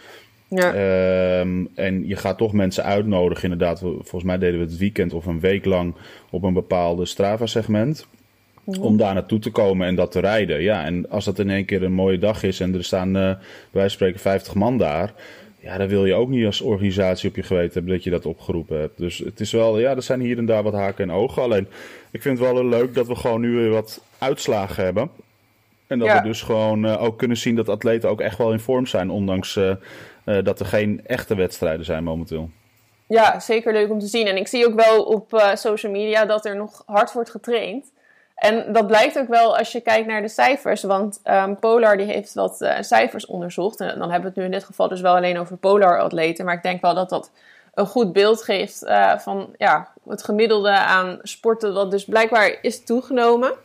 [0.48, 1.40] Ja.
[1.40, 3.44] Um, en je gaat toch mensen uitnodigen.
[3.44, 5.96] Inderdaad, volgens mij deden we het weekend of een week lang
[6.30, 8.08] op een bepaalde Strava-segment.
[8.64, 8.82] Mhm.
[8.82, 10.62] Om daar naartoe te komen en dat te rijden.
[10.62, 13.14] Ja, en als dat in één keer een mooie dag is en er staan uh,
[13.14, 13.38] bij
[13.72, 15.14] wijze van spreken 50 man daar.
[15.64, 18.26] Ja, dan wil je ook niet als organisatie op je geweten hebben dat je dat
[18.26, 18.98] opgeroepen hebt.
[18.98, 21.42] Dus het is wel, ja, er zijn hier en daar wat haken en ogen.
[21.42, 21.68] Alleen,
[22.12, 25.10] ik vind het wel leuk dat we gewoon nu weer wat uitslagen hebben.
[25.88, 28.60] En dat we dus gewoon uh, ook kunnen zien dat atleten ook echt wel in
[28.60, 29.76] vorm zijn, ondanks uh,
[30.26, 32.50] uh, dat er geen echte wedstrijden zijn momenteel.
[33.08, 34.28] Ja, zeker leuk om te zien.
[34.28, 37.92] En ik zie ook wel op social media dat er nog hard wordt getraind.
[38.44, 40.84] En dat blijkt ook wel als je kijkt naar de cijfers.
[40.84, 43.80] Want um, Polar die heeft wat uh, cijfers onderzocht.
[43.80, 46.46] En dan hebben we het nu in dit geval dus wel alleen over Polar-atleten.
[46.46, 47.32] Maar ik denk wel dat dat
[47.74, 51.74] een goed beeld geeft uh, van ja, het gemiddelde aan sporten.
[51.74, 53.50] Wat dus blijkbaar is toegenomen.
[53.50, 53.56] Um,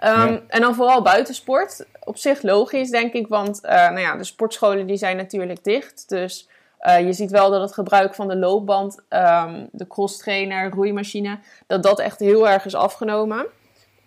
[0.00, 0.40] ja.
[0.48, 1.86] En dan vooral buitensport.
[2.04, 3.28] Op zich logisch, denk ik.
[3.28, 6.08] Want uh, nou ja, de sportscholen die zijn natuurlijk dicht.
[6.08, 6.48] Dus
[6.98, 11.38] je ziet wel dat het gebruik van de loopband, um, de crosstrainer, roeimachine...
[11.66, 13.46] dat dat echt heel erg is afgenomen.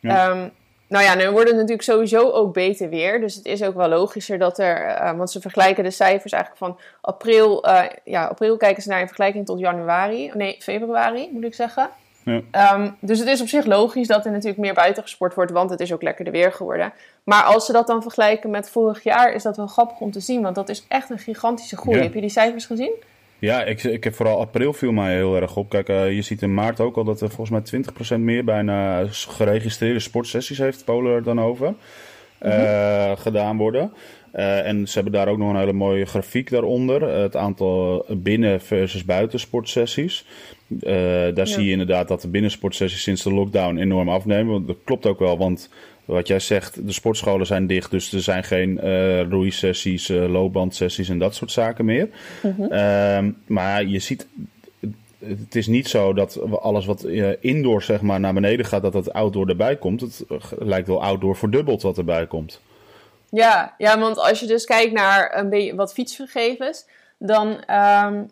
[0.02, 0.30] Ja.
[0.30, 0.52] Um,
[0.88, 3.20] nou ja, nu wordt het natuurlijk sowieso ook beter weer.
[3.20, 4.88] Dus het is ook wel logischer dat er.
[4.88, 7.68] Uh, want ze vergelijken de cijfers eigenlijk van april.
[7.68, 10.32] Uh, ja, april kijken ze naar in vergelijking tot januari.
[10.34, 11.90] Nee, februari moet ik zeggen.
[12.24, 12.74] Ja.
[12.74, 15.70] Um, dus het is op zich logisch dat er natuurlijk meer buiten gesport wordt, want
[15.70, 16.94] het is ook lekkerder weer geworden.
[17.24, 20.20] Maar als ze dat dan vergelijken met vorig jaar, is dat wel grappig om te
[20.20, 21.98] zien, want dat is echt een gigantische groei.
[21.98, 22.04] Ja.
[22.04, 22.94] Heb je die cijfers gezien?
[23.42, 25.70] Ja, ik, ik heb vooral april viel mij heel erg op.
[25.70, 27.84] Kijk, uh, je ziet in maart ook al dat er volgens mij
[28.18, 31.68] 20% meer bijna geregistreerde sportsessies heeft Polar dan over.
[31.68, 33.18] Mm -hmm.
[33.18, 33.94] gedaan worden.
[34.36, 37.02] Uh, en ze hebben daar ook nog een hele mooie grafiek daaronder.
[37.02, 40.26] het aantal binnen- versus buitensportsessies.
[40.68, 41.46] daar ja.
[41.46, 44.52] zie je inderdaad dat de binnensportsessies sinds de lockdown enorm afnemen.
[44.52, 45.70] Want dat klopt ook wel, want
[46.12, 51.10] wat jij zegt, de sportscholen zijn dicht, dus er zijn geen uh, roeisessies, uh, loopbandsessies
[51.10, 52.10] en dat soort zaken meer.
[52.42, 52.72] Mm -hmm.
[52.72, 54.28] uh, maar je ziet,
[55.20, 58.94] het is niet zo dat alles wat uh, indoor zeg maar naar beneden gaat, dat
[58.94, 60.02] het outdoor erbij komt.
[60.02, 60.26] Het
[60.60, 62.62] lijkt wel outdoor verdubbeld wat erbij komt.
[63.30, 66.86] Ja, ja, want als je dus kijkt naar een beetje wat fietsgegevens,
[67.18, 67.48] dan
[68.06, 68.30] um,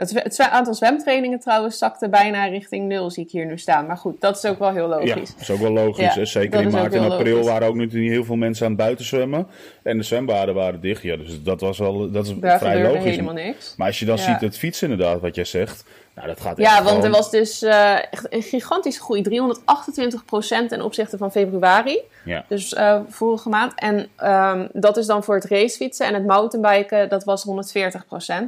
[0.00, 3.86] het, het, aantal zwemtrainingen trouwens zakte bijna richting nul, zie ik hier nu staan.
[3.86, 5.08] Maar goed, dat is ook wel heel logisch.
[5.08, 6.14] Ja, dat is ook wel logisch.
[6.14, 9.04] Ja, Zeker in maart en april waren ook niet heel veel mensen aan het buiten
[9.04, 9.46] zwemmen.
[9.82, 11.02] En de zwembaden waren dicht.
[11.02, 13.04] Ja, dus dat was wel dat is Daar vrij logisch.
[13.04, 13.74] helemaal niks.
[13.76, 14.22] Maar als je dan ja.
[14.22, 15.84] ziet het fietsen inderdaad, wat jij zegt.
[16.14, 17.04] Nou, dat gaat ja, want gewoon...
[17.04, 19.22] er was dus uh, echt een gigantische groei.
[19.22, 22.00] 328% ten opzichte van februari.
[22.24, 22.44] Ja.
[22.48, 23.72] Dus uh, vorige maand.
[23.74, 26.06] En um, dat is dan voor het racefietsen.
[26.06, 27.48] En het mountainbiken, dat was 140%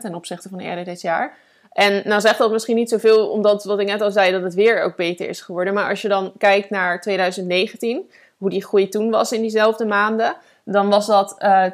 [0.01, 1.37] ten opzichte van eerder dit jaar.
[1.73, 4.55] En nou zegt dat misschien niet zoveel, omdat wat ik net al zei, dat het
[4.55, 5.75] weer ook beter is geworden.
[5.75, 10.37] Maar als je dan kijkt naar 2019, hoe die groei toen was in diezelfde maanden,
[10.65, 11.65] dan was dat uh,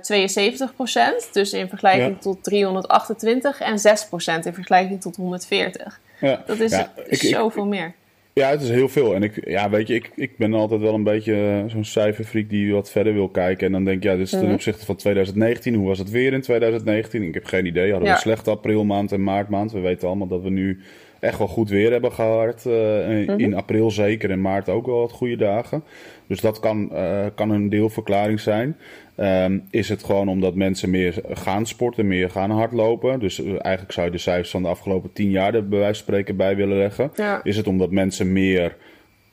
[1.29, 1.33] 72%.
[1.33, 2.21] Dus in vergelijking Ja.
[2.21, 6.01] tot 328 en 6% in vergelijking tot 140.
[6.21, 6.43] Ja.
[6.47, 7.95] Dat is Ja, ik- ik- zoveel meer.
[8.33, 9.15] Ja, het is heel veel.
[9.15, 12.49] En ik, ja, weet je, ik, ik ben altijd wel een beetje eh, zo'n cijferfreak
[12.49, 13.67] die wat verder wil kijken.
[13.67, 14.53] En dan denk ik, ja, dit is ten Mhm.
[14.53, 15.75] opzichte van 2019.
[15.75, 17.23] Hoe was het weer in 2019?
[17.23, 17.91] Ik heb geen idee.
[17.91, 19.73] Hadden we een slechte aprilmaand en maartmaand?
[19.73, 20.81] We weten allemaal dat we nu
[21.21, 22.67] echt wel goed weer hebben gehad.
[22.67, 23.41] eh, in- Mhm.
[23.41, 25.83] In april zeker, in maart ook wel wat goede dagen.
[26.27, 28.77] Dus dat kan, eh, kan een deelverklaring zijn.
[29.15, 33.21] Ehm, is het gewoon omdat mensen meer gaan sporten, meer gaan hardlopen?
[33.21, 35.95] Dus eh, eigenlijk zou je de cijfers van de afgelopen tien jaar er bij wijze
[35.95, 37.11] van spreken bij willen leggen.
[37.17, 37.41] Ja.
[37.45, 38.77] Is het omdat mensen meer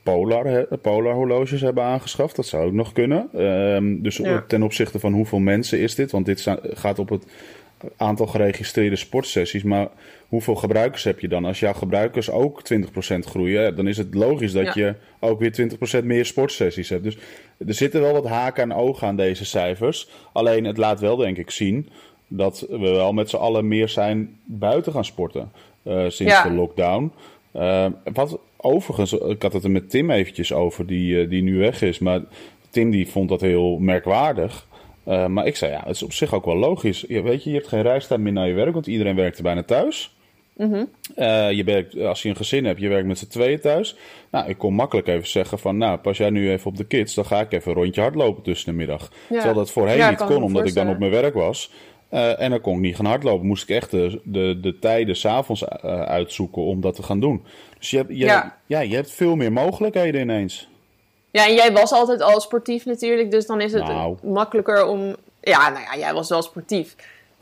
[0.03, 2.35] polar, polar horloges hebben aangeschaft?
[2.35, 3.29] Dat zou ook nog kunnen.
[3.33, 4.43] Ehm, dus Ja.
[4.47, 6.11] ten opzichte van hoeveel mensen is dit?
[6.11, 7.25] Want dit gaat op het
[7.97, 9.63] aantal geregistreerde sportsessies.
[9.63, 9.87] Maar
[10.27, 11.45] hoeveel gebruikers heb je dan?
[11.45, 14.71] Als jouw gebruikers ook 20% groeien, dan is het logisch dat Ja.
[14.75, 17.03] je ook weer 20% meer sportsessies hebt.
[17.03, 17.17] Dus
[17.67, 20.09] er zitten wel wat haken en ogen aan deze cijfers.
[20.33, 21.89] Alleen het laat wel, denk ik, zien
[22.27, 25.51] dat we wel met z'n allen meer zijn buiten gaan sporten
[25.83, 26.43] eh, sinds Ja.
[26.43, 27.11] de lockdown.
[27.51, 31.57] Eh, wat overigens, ik had het er met Tim eventjes over, die, eh, die nu
[31.57, 31.99] weg is.
[31.99, 32.21] Maar
[32.69, 34.67] Tim die vond dat heel merkwaardig.
[35.05, 37.05] Eh, maar ik zei, ja, het is op zich ook wel logisch.
[37.07, 39.43] Ja, weet je, je hebt geen reistijd meer naar je werk, want iedereen werkt er
[39.43, 40.15] bijna thuis.
[41.15, 43.95] Eh, je werkt, als je een gezin hebt, je werkt met z'n tweeën thuis.
[44.31, 47.13] Nou, ik kon makkelijk even zeggen van, nou, pas jij nu even op de kids,
[47.13, 49.11] dan ga ik even een rondje hardlopen tussen de middag.
[49.27, 51.71] Terwijl dat voorheen Ja, niet kon, omdat ik dan op mijn werk was.
[52.09, 53.47] Eh, en dan kon ik niet gaan hardlopen.
[53.47, 57.43] Moest ik echt de, de, de tijden s'avonds uh, uitzoeken om dat te gaan doen.
[57.79, 58.57] Dus je hebt, je, Ja.
[58.65, 58.79] ja.
[58.79, 60.69] je hebt veel meer mogelijkheden ineens.
[61.35, 64.15] Ja, en jij was altijd al sportief natuurlijk, dus dan is het Nou.
[64.23, 65.15] makkelijker om...
[65.41, 66.95] Ja, nou ja, jij was wel sportief.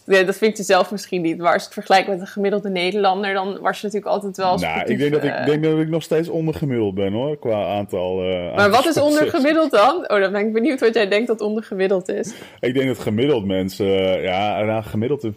[0.06, 2.70] Ja, dat vind je zelf misschien niet, maar als je het vergelijkt met een gemiddelde
[2.70, 4.78] Nederlander, dan was je natuurlijk altijd wel sportief.
[4.78, 5.46] Nou, ik denk dat ik, eh.
[5.46, 8.22] denk dat ik nog steeds ondergemiddeld ben hoor, qua aantal.
[8.24, 9.96] eh, Maar wat is ondergemiddeld dan?
[10.10, 12.34] Oh, dan ben ik benieuwd wat jij denkt dat ondergemiddeld is.
[12.60, 15.36] Ik denk dat gemiddeld mensen, eh, ja, nou, gemiddeld, gem-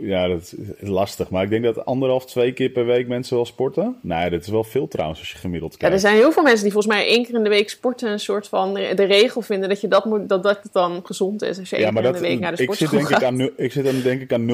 [0.00, 0.54] ja, dat is
[0.88, 1.30] lastig.
[1.30, 3.96] Maar ik denk dat anderhalf, twee keer per week mensen wel sporten.
[4.02, 5.94] Nee, dat is wel veel trouwens als je gemiddeld Ja, kijkt.
[5.94, 8.20] er zijn heel veel mensen die volgens mij één keer in de week sporten een
[8.20, 11.58] soort van de regel vinden dat je dat moet, dat dat het dan gezond is
[11.58, 13.14] als je één ja, keer in de week naar de ik, zit sportschool denk ik,
[13.14, 13.24] gaat.
[13.24, 14.46] aan, nul- ik zit dan denk ik aan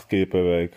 [0.00, 0.72] 0,8 keer per week.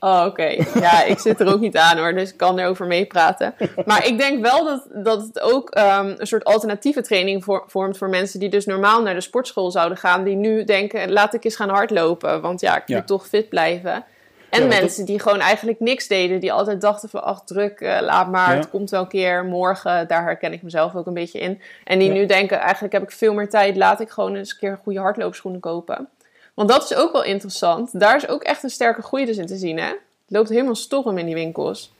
[0.00, 0.44] Oh, oké.
[0.80, 3.54] Ja, ik zit er ook niet aan hoor, dus ik kan erover meepraten.
[3.84, 7.98] Maar ik denk wel dat, dat het ook ehm, een soort alternatieve training voor- vormt
[7.98, 11.44] voor mensen die dus normaal naar de sportschool zouden gaan, die nu denken, laat ik
[11.44, 12.96] eens gaan hardlopen, want ja, ik Ja.
[12.96, 14.04] moet toch fit blijven.
[14.50, 18.00] En Ja, mensen die gewoon eigenlijk niks deden, die altijd dachten van, ach druk, eh,
[18.00, 18.56] laat maar, Ja.
[18.56, 21.60] het komt wel een keer, morgen, daar herken ik mezelf ook een beetje in.
[21.84, 24.58] En die nu denken, eigenlijk heb ik veel meer tijd, laat ik gewoon eens een
[24.58, 26.08] keer goede hardloopschoenen kopen.
[26.54, 28.00] Want dat is ook wel interessant.
[28.00, 29.86] Daar is ook echt een sterke groei dus in te zien, hè?
[29.86, 31.92] Het loopt helemaal storm in die winkels.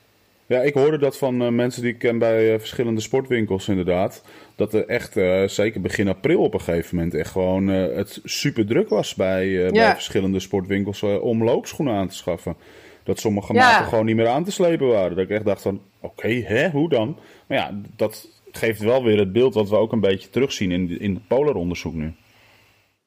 [0.47, 4.23] Ja, ik hoorde dat van eh, mensen die ik ken bij eh, verschillende sportwinkels inderdaad.
[4.57, 8.67] Dat er echt, eh, zeker begin april op een gegeven moment, echt gewoon het super
[8.67, 12.57] druk was bij, bij verschillende sportwinkels om loopschoenen aan te schaffen.
[13.03, 13.59] Dat sommige Ja.
[13.71, 15.17] maten gewoon niet meer aan te slepen waren.
[15.17, 17.17] Dat ik echt dacht van, oké, hè, hoe dan?
[17.47, 21.01] Maar ja, dat geeft wel weer het beeld wat we ook een beetje terugzien in,
[21.01, 22.13] in het polaronderzoek nu.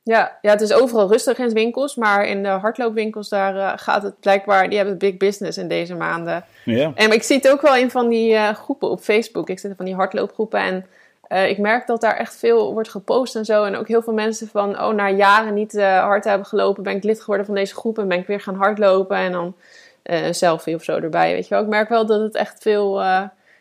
[0.04, 3.72] Ja, ja, het is overal rustig in de winkels, maar in de hardloopwinkels daar eh,
[3.76, 6.46] gaat het blijkbaar, die hebben big business in deze maanden.
[6.66, 9.50] Ja, En ik zie het ook wel in van die eh, groepen op Facebook.
[9.50, 10.86] Ik zit in van die hardloopgroepen en
[11.28, 13.64] eh, ik merk dat daar echt veel wordt gepost en zo.
[13.64, 17.04] En ook heel veel mensen van, oh, na jaren niet hard hebben gelopen, ben ik
[17.04, 19.18] lid geworden van deze groep en ben ik weer gaan hardlopen.
[19.18, 19.56] En dan
[20.04, 21.64] een selfie of zo erbij, weet je wel.
[21.64, 23.02] Ik merk wel dat het echt veel,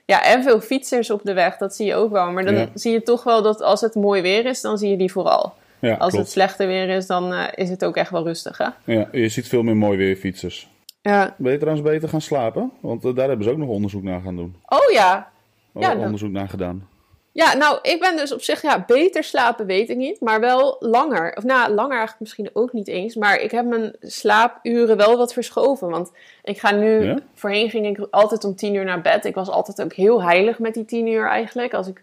[0.05, 2.31] ja, en veel fietsers op de weg, dat zie je ook wel.
[2.31, 2.67] Maar dan Ja.
[2.75, 5.55] zie je toch wel dat als het mooi weer is, dan zie je die vooral.
[5.89, 6.17] Ja Als klopt.
[6.25, 8.69] het slechter weer is, dan eh, is het ook echt wel rustig, hè?
[8.85, 10.71] Ja, je ziet veel meer mooi weer fietsers.
[11.03, 11.35] Ja.
[11.39, 12.73] Ben je trouwens beter gaan slapen?
[12.81, 14.57] Want eh, daar hebben ze ook nog onderzoek naar gaan doen.
[14.67, 15.31] Oh ja.
[15.73, 16.89] Oh, Ja, onderzoek naar gedaan.
[17.35, 20.77] Ja, nou, ik ben dus op zich, ja, beter slapen weet ik niet, maar wel
[20.81, 21.37] langer.
[21.37, 25.33] Of nou, langer eigenlijk misschien ook niet eens, maar ik heb mijn slaapuren wel wat
[25.33, 25.89] verschoven.
[25.89, 27.19] Want ik ga nu, Ja?
[27.35, 29.25] voorheen ging ik altijd om tien uur naar bed.
[29.25, 31.75] Ik was altijd ook heel heilig met die tien uur eigenlijk.
[31.75, 32.03] Als ik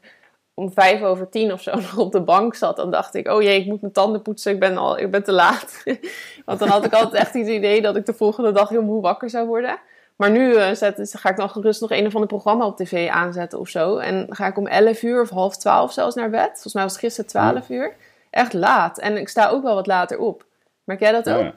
[0.59, 3.41] om vijf over tien of zo nog op de bank zat, dan dacht ik, oh
[3.41, 5.83] jee, ik moet mijn tanden poetsen, ik ben, al, ik ben te laat.
[6.45, 9.01] Want dan had ik altijd echt het idee dat ik de volgende dag heel moe
[9.01, 9.79] wakker zou worden.
[10.15, 13.09] Maar nu eh, zet, ga ik dan gerust nog een of ander programma op tv
[13.09, 13.97] aanzetten of zo.
[13.97, 16.49] En ga ik om 11 uur of half 12 zelfs naar bed.
[16.51, 17.93] Volgens mij was het gisteren 12 uur.
[18.29, 18.99] Echt laat.
[18.99, 20.45] En ik sta ook wel wat later op.
[20.83, 21.41] Merk jij dat ook?
[21.41, 21.53] Ja.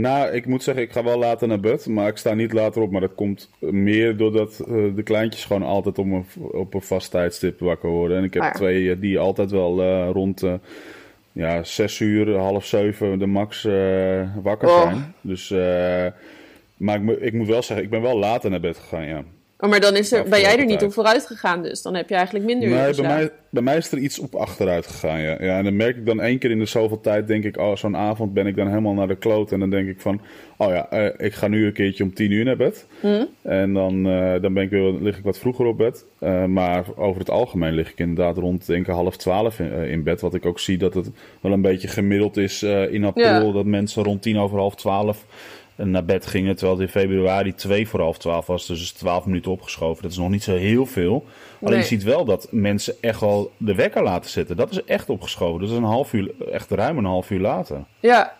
[0.00, 2.82] Nou, ik moet zeggen, ik ga wel later naar bed, maar ik sta niet later
[2.82, 2.90] op.
[2.90, 7.10] Maar dat komt meer doordat eh, de kleintjes gewoon altijd op een, op een vast
[7.10, 8.16] tijdstip wakker worden.
[8.18, 8.54] En ik heb Ah ja.
[8.54, 10.54] twee eh, die altijd wel eh, rond eh,
[11.32, 13.62] ja, zes uur, half zeven de max
[14.42, 14.82] wakker Oh.
[14.82, 15.14] zijn.
[15.20, 16.06] Dus eh,
[16.76, 19.24] Maar ik, ik moet wel zeggen, ik ben wel later naar bed gegaan, ja.
[19.58, 21.82] Oh, maar dan is er, ben jij er niet op vooruit gegaan dus.
[21.82, 24.34] Dan heb je eigenlijk minder uren Nee, bij mij, bij mij is er iets op
[24.34, 25.36] achteruit gegaan, ja.
[25.42, 25.58] ja.
[25.58, 27.96] En dan merk ik dan één keer in de zoveel tijd, denk ik, oh, zo'n
[27.96, 29.52] avond ben ik dan helemaal naar de kloot.
[29.52, 30.20] En dan denk ik van,
[30.56, 32.86] oh ja, eh, ik ga nu een keertje om tien uur naar bed.
[33.42, 36.04] En dan, eh, dan ben ik weer, lig ik wat vroeger op bed.
[36.18, 40.02] Eh, maar over het algemeen lig ik inderdaad rond, denk ik, half twaalf in, in
[40.02, 40.20] bed.
[40.20, 43.46] Wat ik ook zie dat het wel een beetje gemiddeld is in april.
[43.46, 43.52] Ja.
[43.52, 45.24] Dat mensen rond tien over half twaalf
[45.76, 46.56] naar bed gingen.
[46.56, 48.66] Terwijl het in februari twee voor half twaalf was.
[48.66, 50.02] Dus is 12 minuten opgeschoven.
[50.02, 51.24] Dat is nog niet zo heel veel.
[51.60, 51.78] Alleen Nee.
[51.78, 54.56] je ziet wel dat mensen echt wel de wekker laten zitten.
[54.56, 55.60] Dat is echt opgeschoven.
[55.60, 57.84] Dat is een half uur, echt ruim een half uur later.
[58.00, 58.32] Ja.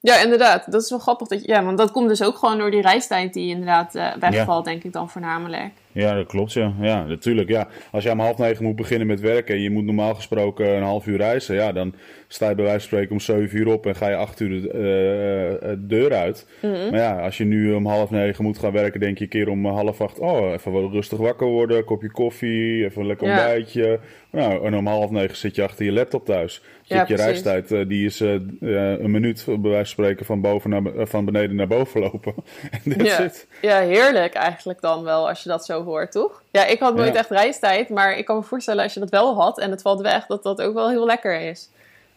[0.00, 0.72] ja, inderdaad.
[0.72, 1.28] Dat is wel grappig.
[1.28, 4.12] Dat je, ja, want dat komt dus ook gewoon door die reistijd die inderdaad eh,
[4.20, 5.70] wegvalt, denk ik dan voornamelijk.
[5.92, 6.72] Ja, dat klopt, ja.
[6.80, 7.68] Ja, natuurlijk, ja.
[7.90, 10.82] Als je om half negen moet beginnen met werken en je moet normaal gesproken een
[10.82, 11.94] half uur reizen, ja, dan
[12.32, 14.62] sta je bij wijze van spreken om zeven uur op en ga je acht uur
[14.62, 16.46] de eh, eh, deur uit.
[16.60, 19.48] Maar ja, als je nu om half negen moet gaan werken, denk je een keer
[19.48, 23.32] om half acht, oh, even wel rustig wakker worden, kopje koffie, even een lekker Ja.
[23.34, 24.00] ontbijtje.
[24.30, 26.60] Nou, en om half negen zit je achter je laptop thuis.
[26.80, 27.24] Dus Ja, je precies.
[27.24, 31.56] reistijd, eh, die is een minuut, bij wijze van spreken, van, boven naar, van beneden
[31.56, 32.34] naar boven lopen.
[32.84, 33.20] En Ja.
[33.24, 33.46] it.
[33.60, 36.42] ja, heerlijk eigenlijk dan wel als je dat zo hoort, toch?
[36.50, 37.18] Ja, ik had nooit Ja.
[37.18, 40.00] echt reistijd, maar ik kan me voorstellen als je dat wel had en het valt
[40.00, 41.70] weg, dat dat ook wel heel lekker is.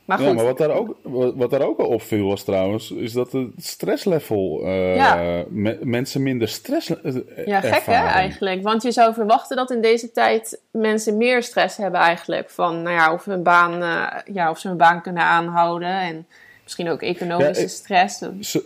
[0.06, 0.96] Maar goed, Ja, maar wat daar, ook,
[1.36, 5.44] wat, daar ook wel opviel was trouwens, is dat het stresslevel, eh, Ja.
[5.50, 7.14] me- mensen minder stress eh,
[7.46, 8.12] Ja, gek hè, ervaren.
[8.12, 8.62] eigenlijk.
[8.64, 12.50] Want je zou verwachten dat in deze tijd mensen meer stress hebben eigenlijk.
[12.50, 16.00] Van, nou ja, of, hun baan, eh, ja, of ze hun baan kunnen aanhouden.
[16.00, 16.26] En
[16.64, 18.18] misschien ook economische Ja, ik- stress.
[18.40, 18.64] Ze,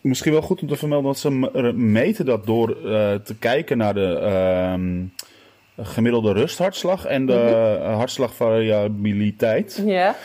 [0.00, 1.30] misschien wel goed om te vermelden dat ze
[1.74, 2.76] meten dat door
[3.24, 5.02] te kijken naar de ehm,
[5.80, 7.82] gemiddelde rusthartslag en de Mhm.
[7.84, 9.82] eh, hartslagvariabiliteit.
[9.86, 10.16] Ja,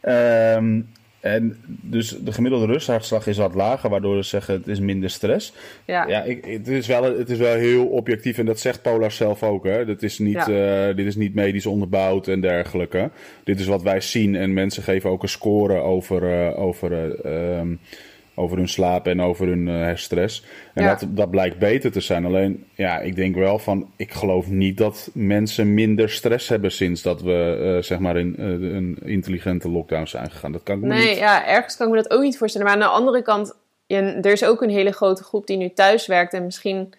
[0.00, 0.80] Ehm,
[1.20, 5.52] en dus de gemiddelde rusthartslag is wat lager, waardoor ze zeggen het is minder stress.
[5.84, 6.06] ja.
[6.08, 9.42] Ja, ik, het, is wel, het is wel heel objectief en dat zegt Polar zelf
[9.42, 9.64] ook.
[9.64, 9.84] Hè?
[9.84, 13.10] Dat is niet, eh, dit is niet medisch onderbouwd en dergelijke.
[13.44, 17.58] Dit is wat wij zien en mensen geven ook een score over, eh, over, eh,
[17.58, 17.74] ehm,
[18.38, 20.44] over hun slaap en over hun eh, stress.
[20.74, 20.94] En Ja.
[20.94, 22.24] dat, dat blijkt beter te zijn.
[22.24, 27.02] Alleen, ja, ik denk wel van, ik geloof niet dat mensen minder stress hebben sinds
[27.02, 30.52] dat we eh, zeg maar in eh, een intelligente lockdown zijn gegaan.
[30.52, 31.18] Dat kan ik me Nee, niet...
[31.18, 32.66] ja, ergens kan ik me dat ook niet voorstellen.
[32.66, 33.54] Maar aan de andere kant,
[33.86, 36.92] ja, er is ook een hele grote groep die nu thuis werkt en misschien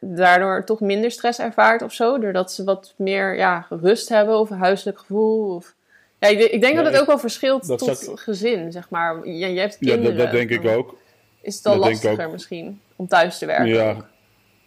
[0.00, 2.18] daardoor toch minder stress ervaart of zo.
[2.18, 5.54] Doordat ze wat meer ja, rust hebben of een huiselijk gevoel.
[5.54, 5.74] Of...
[6.22, 9.28] Ja, ik, ik denk Ja, dat het ook wel verschilt dat tot gezin, zeg maar.
[9.28, 10.16] Ja, je hebt Ja, kinderen.
[10.16, 10.96] dat, dat denk ik ook.
[11.40, 13.66] Is het al Dat lastiger misschien om thuis te werken?
[13.66, 13.96] Ja,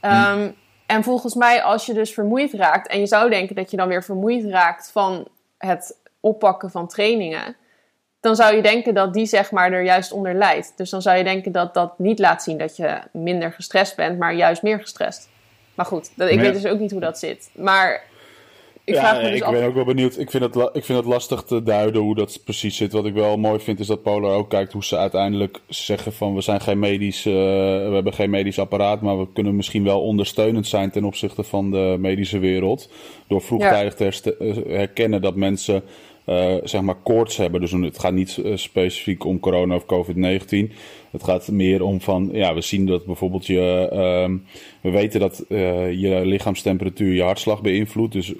[0.00, 0.50] Ehm,
[0.86, 3.88] En volgens mij, als je dus vermoeid raakt, en je zou denken dat je dan
[3.88, 7.56] weer vermoeid raakt van het oppakken van trainingen,
[8.20, 10.72] dan zou je denken dat die zeg maar er juist onder leidt.
[10.76, 14.18] Dus dan zou je denken dat dat niet laat zien dat je minder gestrest bent,
[14.18, 15.28] maar juist meer gestrest.
[15.74, 17.50] Maar goed, dat, ik weet dus ook niet hoe dat zit.
[17.54, 18.04] Maar
[18.88, 19.52] ik ja, vraag me dus ik af.
[19.52, 20.18] ben ook wel benieuwd.
[20.18, 22.92] Ik vind, het ik vind het lastig te duiden hoe dat precies zit.
[22.92, 26.34] Wat ik wel mooi vind is dat Polar ook kijkt hoe ze uiteindelijk zeggen van
[26.34, 30.02] we zijn geen medisch, eh, we hebben geen medisch apparaat, maar we kunnen misschien wel
[30.02, 32.90] ondersteunend zijn ten opzichte van de medische wereld.
[33.28, 35.82] Door vroegtijdig te eh, herkennen dat mensen
[36.28, 37.60] eh, zeg maar koorts hebben.
[37.60, 40.72] Dus het gaat niet eh, specifiek om corona of COVID-19.
[41.10, 44.36] Het gaat meer om van, ja, we zien dat bijvoorbeeld je, ehm,
[44.80, 48.12] we weten dat eh, je lichaamstemperatuur je hartslag beïnvloedt.
[48.12, 48.32] Dus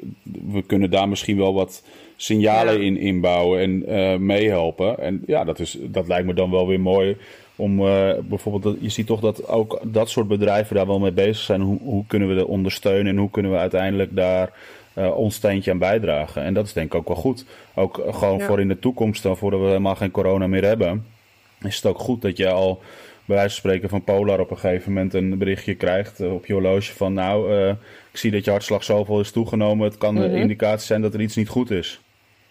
[0.52, 1.82] we kunnen daar misschien wel wat
[2.16, 2.86] signalen Ja.
[2.86, 4.98] in inbouwen en eh, meehelpen.
[4.98, 7.16] En ja, dat, is, dat lijkt me dan wel weer mooi
[7.56, 11.36] om eh, bijvoorbeeld, je ziet toch dat ook dat soort bedrijven daar wel mee bezig
[11.36, 11.60] zijn.
[11.60, 14.52] Hoe, hoe kunnen we dat ondersteunen en hoe kunnen we uiteindelijk daar
[14.98, 16.42] uh, ons steentje aan bijdragen.
[16.42, 17.44] En dat is denk ik ook wel goed.
[17.74, 21.06] Ook gewoon voor in de toekomst, dan voordat we helemaal geen corona meer hebben,
[21.62, 22.80] is het ook goed dat je al
[23.24, 26.52] bij wijze van spreken van Polar op een gegeven moment een berichtje krijgt op je
[26.52, 27.52] horloge van nou,
[28.12, 29.88] ik zie dat je hartslag zoveel is toegenomen.
[29.88, 30.40] Het kan een mhm.
[30.40, 32.00] indicatie zijn dat er iets niet goed is.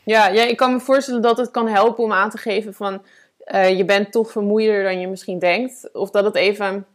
[0.04, 3.02] Ja, ja, ik kan me voorstellen dat het kan helpen om aan te geven van
[3.46, 5.90] uh, je bent toch vermoeider dan je misschien denkt.
[5.94, 6.86] Of dat het even,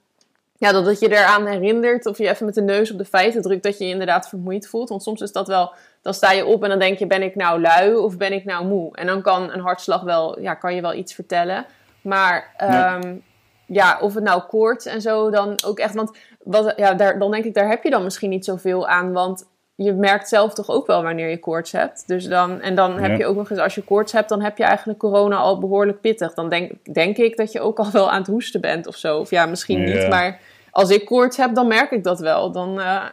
[0.62, 3.42] ja, dat het je eraan herinnert of je even met de neus op de feiten
[3.42, 4.88] drukt dat je je inderdaad vermoeid voelt.
[4.88, 7.34] Want soms is dat wel, dan sta je op en dan denk je, ben ik
[7.34, 8.96] nou lui of ben ik nou moe?
[8.96, 11.66] En dan kan een hartslag wel, ja, kan je wel iets vertellen.
[12.02, 12.54] Maar
[13.02, 13.22] um,
[13.66, 17.30] ja, of het nou koorts en zo dan ook echt, want wat, ja, daar, dan
[17.30, 19.12] denk ik, daar heb je dan misschien niet zoveel aan.
[19.12, 22.04] Want je merkt zelf toch ook wel wanneer je koorts hebt.
[22.06, 24.58] Dus dan, en dan heb je ook nog eens, als je koorts hebt, dan heb
[24.58, 26.34] je eigenlijk corona al behoorlijk pittig.
[26.34, 29.18] Dan denk, denk ik dat je ook al wel aan het hoesten bent of zo.
[29.18, 30.40] Of ja, misschien niet, maar
[30.72, 32.52] als ik koorts heb, dan merk ik dat wel.
[32.52, 33.04] Dan, uh,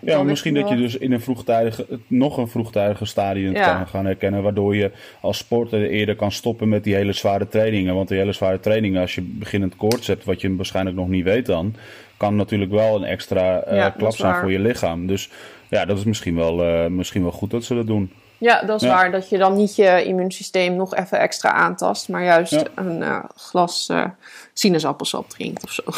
[0.00, 4.42] ja, misschien dat je dus in een vroegtijdige, nog een vroegtijdige stadium kan gaan herkennen.
[4.42, 7.94] Waardoor je als sporter eerder kan stoppen met die hele zware trainingen.
[7.94, 11.24] Want die hele zware trainingen, als je beginnend koorts hebt, wat je waarschijnlijk nog niet
[11.24, 11.74] weet dan,
[12.16, 15.06] kan natuurlijk wel een extra uh, klap zijn voor je lichaam.
[15.06, 15.30] Dus
[15.68, 18.10] ja, dat is misschien wel, uh, misschien wel goed dat ze dat doen.
[18.42, 19.10] Ja, dat is waar.
[19.10, 23.88] Dat je dan niet je immuunsysteem nog even extra aantast, maar juist een uh, glas
[23.90, 24.04] uh,
[24.52, 25.82] sinaasappelsap drinkt of zo.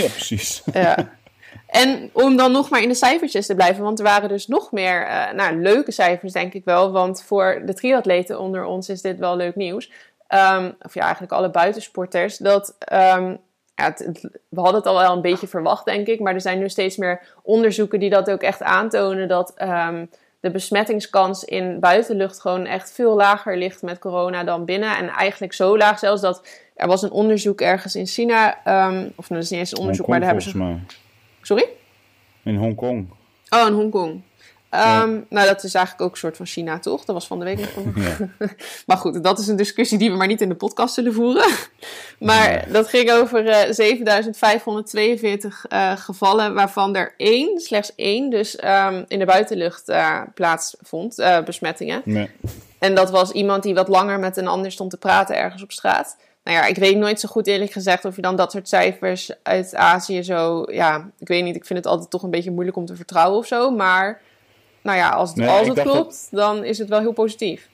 [0.00, 0.62] Ja, precies.
[0.72, 0.96] ja.
[1.66, 4.72] En om dan nog maar in de cijfertjes te blijven, want er waren dus nog
[4.72, 6.92] meer uh, nou, leuke cijfers, denk ik wel.
[6.92, 9.90] Want voor de triatleten onder ons is dit wel leuk nieuws.
[10.28, 12.36] Um, of ja, eigenlijk alle buitensporters.
[12.36, 13.38] Dat um,
[13.74, 13.94] ja,
[14.48, 16.20] we hadden het al wel een beetje verwacht, denk ik.
[16.20, 19.28] Maar er zijn nu steeds meer onderzoeken die dat ook echt aantonen.
[19.28, 20.10] Dat um,
[20.40, 24.96] de besmettingskans in buitenlucht gewoon echt veel lager ligt met corona dan binnen.
[24.96, 28.48] En eigenlijk zo laag zelfs dat er was een onderzoek ergens in China.
[28.48, 30.76] Um, of nou, dat is niet eens een onderzoek, maar daar hebben ze.
[31.42, 31.68] Sorry?
[32.42, 33.08] In Hongkong.
[33.48, 34.22] Oh, in Hongkong.
[34.74, 37.04] Um, Nou, dat is eigenlijk ook een soort van China, toch?
[37.04, 37.94] Dat was van de week nog van.
[38.86, 41.46] maar goed, dat is een discussie die we maar niet in de podcast zullen voeren.
[42.18, 49.04] maar dat ging over uh, 7542 uh, gevallen, waarvan er één, slechts één, dus um,
[49.08, 52.02] in de buitenlucht uh, plaatsvond, besmettingen.
[52.04, 52.30] Nee.
[52.78, 55.72] En dat was iemand die wat langer met een ander stond te praten ergens op
[55.72, 56.16] straat.
[56.44, 59.30] Nou ja, ik weet nooit zo goed eerlijk gezegd of je dan dat soort cijfers
[59.42, 60.64] uit Azië zo.
[60.72, 61.56] Ja, ik weet niet.
[61.56, 63.70] Ik vind het altijd toch een beetje moeilijk om te vertrouwen of zo.
[63.70, 64.20] Maar
[64.82, 67.68] nou ja, als het, als het klopt, dan is het wel heel positief.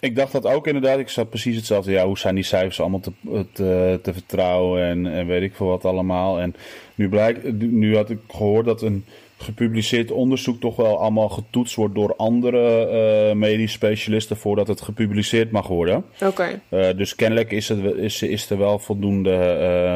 [0.00, 0.98] Ik dacht dat ook inderdaad.
[0.98, 1.92] Ik zat precies hetzelfde.
[1.92, 3.12] Ja, hoe zijn die cijfers allemaal te,
[3.52, 6.40] te, te vertrouwen en, en, weet ik veel wat allemaal.
[6.40, 6.54] En
[6.94, 9.04] nu, blijkt, nu had ik gehoord dat een
[9.36, 12.88] gepubliceerd onderzoek toch wel allemaal getoetst wordt door andere
[13.30, 16.04] uh, medisch specialisten voordat het gepubliceerd mag worden.
[16.24, 16.60] Oké.
[16.68, 19.30] Uh, dus kennelijk is, het, is, is er wel voldoende.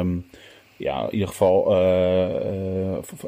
[0.04, 0.10] Uh,
[0.76, 1.74] ja, in ieder geval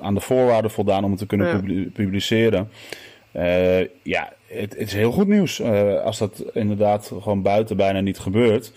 [0.00, 1.88] aan de voorwaarden voldaan om het te kunnen ja.
[1.92, 2.70] publiceren.
[3.36, 5.60] Uh, ja, het, het, is heel goed nieuws.
[5.60, 8.72] Uh, als dat inderdaad gewoon buiten bijna niet gebeurt.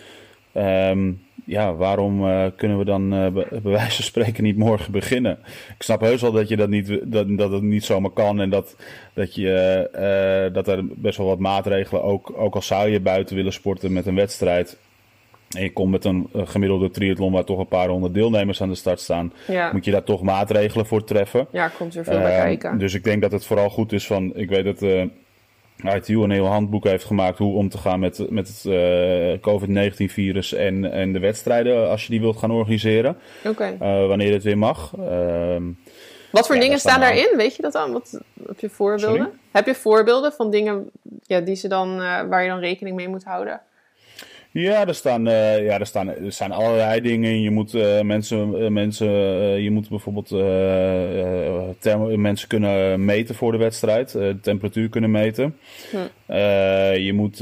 [0.54, 5.40] Um, ja, waarom uh, kunnen we dan bij wijze van spreken niet morgen beginnen?
[5.78, 8.50] Ik snap heus wel dat je dat niet, dat, dat het niet zomaar kan en
[8.50, 8.76] dat,
[9.14, 13.54] dat, je, dat er best wel wat maatregelen, ook, ook al zou je buiten willen
[13.54, 14.78] sporten met een wedstrijd,
[15.56, 18.76] en je komt met een gemiddelde triathlon waar toch een paar honderd deelnemers aan de
[18.76, 19.70] start staan, ja.
[19.74, 21.48] moet je daar toch maatregelen voor treffen.
[21.52, 22.78] Ja, komt er veel uh, bij ehm, kijken.
[22.78, 25.04] Dus ik denk dat het vooral goed is van, ik weet dat uh,
[25.96, 29.96] ITU een heel handboek heeft gemaakt hoe om te gaan met, met het uh, COVID-19
[29.96, 33.18] virus en, en de wedstrijden als je die wilt gaan organiseren.
[33.46, 33.74] Okay.
[33.74, 34.94] Uh, wanneer het weer mag.
[35.00, 35.64] Ehm,
[36.32, 37.34] Wat voor ja, dingen staan daarin?
[37.36, 37.92] Weet je dat dan?
[37.92, 39.18] Wat, heb je voorbeelden?
[39.18, 39.32] Sorry?
[39.52, 40.90] Heb je voorbeelden van dingen
[41.24, 43.62] ja, die ze dan, waar je dan rekening mee moet houden?
[44.60, 47.42] Ja, er staan, uh, ja, er staan er zijn allerlei dingen in.
[47.42, 49.08] Je moet uh, mensen, uh, mensen
[49.62, 50.32] je moet bijvoorbeeld
[52.18, 55.58] mensen kunnen meten voor de wedstrijd, de temperatuur kunnen meten.
[55.92, 56.34] Hm.
[56.94, 57.38] je moet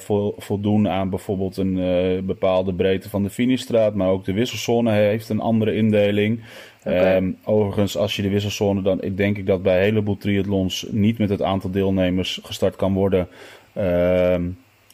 [0.00, 5.28] vo voldoen aan bijvoorbeeld een bepaalde breedte van de finishstraat, maar ook de wisselzone heeft
[5.28, 6.40] een andere indeling.
[6.84, 7.16] Okay.
[7.16, 10.86] Um, overigens, als je de wisselzone dan, ik denk ik dat bij een heleboel triathlons
[10.90, 13.28] niet met het aantal deelnemers gestart kan worden.
[13.72, 14.42] Ehm,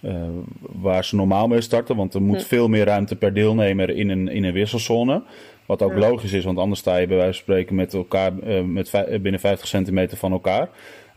[0.05, 0.13] uh,
[0.59, 1.97] waar ze normaal mee starten.
[1.97, 2.49] Want er moet hm.
[2.49, 5.23] veel meer ruimte per deelnemer in een, in een wisselzone.
[5.67, 5.99] Wat ook ja.
[5.99, 8.91] logisch is, want anders sta je bij wijze van spreken met elkaar uh, met
[9.23, 10.69] binnen 50 centimeter van elkaar.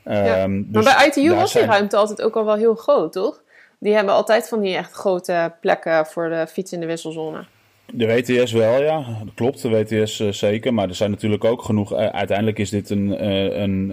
[0.04, 0.44] Ja.
[0.44, 3.42] Um, dus maar bij ITU was die ruimte altijd ook al wel heel groot, toch?
[3.80, 7.46] Die hebben altijd van die echt grote plekken voor de fiets in de wisselzone.
[7.94, 8.96] De WTS wel, ja.
[8.98, 10.74] Dat klopt, de WTS uh, zeker.
[10.74, 11.92] Maar er zijn natuurlijk ook genoeg...
[11.94, 13.92] Uh, uiteindelijk is dit een, uh, een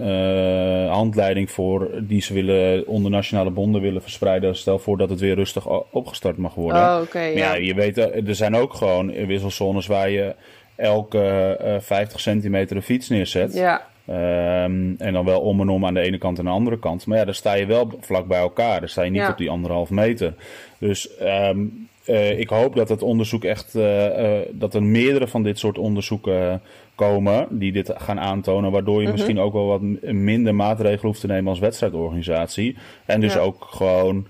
[0.87, 1.91] handleiding voor...
[2.01, 4.55] die ze willen onder nationale bonden willen verspreiden.
[4.55, 6.81] Stel voor dat het weer rustig opgestart mag worden.
[6.81, 7.53] Oh, okay, ja.
[7.53, 7.53] ja.
[7.53, 10.35] Je weet, er zijn ook gewoon wisselzones waar je
[10.75, 13.53] elke 50 centimeter een fiets neerzet.
[13.53, 13.87] Ja.
[14.05, 17.05] Ehm, en dan wel om en om aan de ene kant en de andere kant.
[17.05, 18.79] Maar ja, dan sta je wel vlak bij elkaar.
[18.79, 19.29] Dan sta je niet Ja.
[19.29, 20.33] op die anderhalf meter.
[20.77, 21.57] Dus ehm,
[22.05, 23.75] eh, ik hoop dat het onderzoek echt.
[23.75, 26.61] eh, eh, dat er meerdere van dit soort onderzoeken
[26.95, 27.47] komen.
[27.49, 28.71] die dit gaan aantonen.
[28.71, 29.81] Waardoor je misschien ook wel wat
[30.11, 32.77] minder maatregelen hoeft te nemen als wedstrijdorganisatie.
[33.05, 33.39] En dus Ja.
[33.39, 34.27] ook gewoon.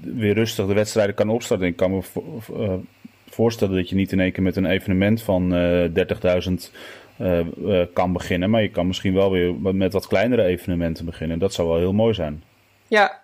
[0.00, 1.66] weer rustig de wedstrijden kan opstarten.
[1.66, 2.82] Ik kan me vo-
[3.30, 6.72] voorstellen dat je niet in één keer met een evenement van eh 30.000
[7.16, 8.50] eh, eh, kan beginnen.
[8.50, 11.38] Maar je kan misschien wel weer met wat kleinere evenementen beginnen.
[11.38, 12.42] Dat zou wel heel mooi zijn.
[12.88, 13.22] Ja,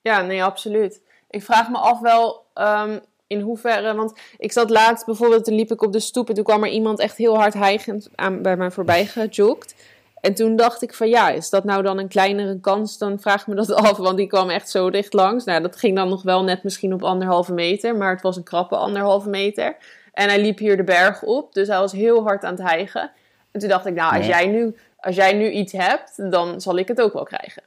[0.00, 1.02] ja, nee, absoluut.
[1.34, 5.72] Ik vraag me af wel ehm, in hoeverre, want ik zat laatst bijvoorbeeld, toen liep
[5.72, 8.56] ik op de stoep en toen kwam er iemand echt heel hard hijgend aan, bij
[8.56, 9.74] mij voorbij gejogd.
[10.20, 12.98] En toen dacht ik van ja, is dat nou dan een kleinere kans?
[12.98, 15.44] Dan vraag ik me dat af, want die kwam echt zo dicht langs.
[15.44, 18.42] Nou, dat ging dan nog wel net misschien op anderhalve meter, maar het was een
[18.42, 19.76] krappe anderhalve meter.
[20.12, 23.10] En hij liep hier de berg op, dus hij was heel hard aan het hijgen.
[23.50, 26.78] En toen dacht ik, nou, als, jij, nu, als jij nu iets hebt, dan zal
[26.78, 27.62] ik het ook wel krijgen.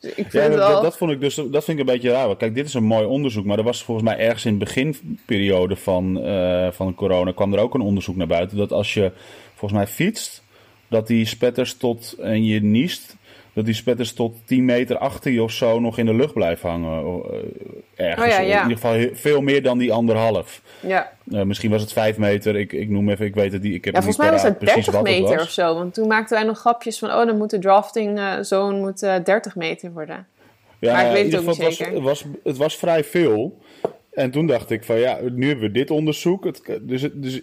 [0.00, 2.36] Ik vind Ja, dat, dat, vond ik dus dat vind ik een beetje raar.
[2.36, 5.76] Kijk, dit is een mooi onderzoek, maar er was volgens mij ergens in de beginperiode
[5.76, 9.12] van, eh, van corona kwam er ook een onderzoek naar buiten dat als je
[9.54, 10.42] volgens mij fietst,
[10.88, 13.16] dat die spetters tot en je niest,
[13.58, 16.68] dat die spetters tot 10 meter achter je of zo nog in de lucht blijven
[16.70, 17.22] hangen.
[17.96, 18.26] eh, Ergens.
[18.26, 18.62] Oh ja, ja.
[18.62, 20.62] In ieder geval veel meer dan die anderhalf.
[20.80, 21.12] Ja.
[21.32, 22.56] Eh, misschien was het 5 meter.
[22.56, 23.74] Ik, ik noem even, ik weet het niet.
[23.74, 25.50] Ik heb Ja, het volgens niet mij was het precies 30 wat het meter of
[25.50, 25.74] zo.
[25.74, 27.08] Want toen maakten wij nog grapjes van...
[27.08, 30.26] oh, dan moet de drafting zone moet, eh, 30 meter worden.
[30.78, 33.58] Ja, Maar ik weet het ook niet het was, het, was, het was vrij veel.
[34.12, 36.44] En toen dacht ik van ja, nu hebben we dit onderzoek.
[36.44, 37.34] Het, dus dus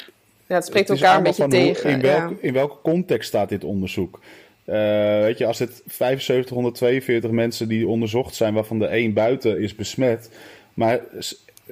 [0.48, 1.82] Ja, het spreekt het elkaar een beetje tegen.
[1.84, 2.36] Hoe, in, welk, ja.
[2.42, 4.20] in welke context staat dit onderzoek?
[4.66, 9.76] Eh, weet je, als het 7542 mensen die onderzocht zijn, waarvan de één buiten is
[9.76, 10.30] besmet.
[10.74, 11.00] Maar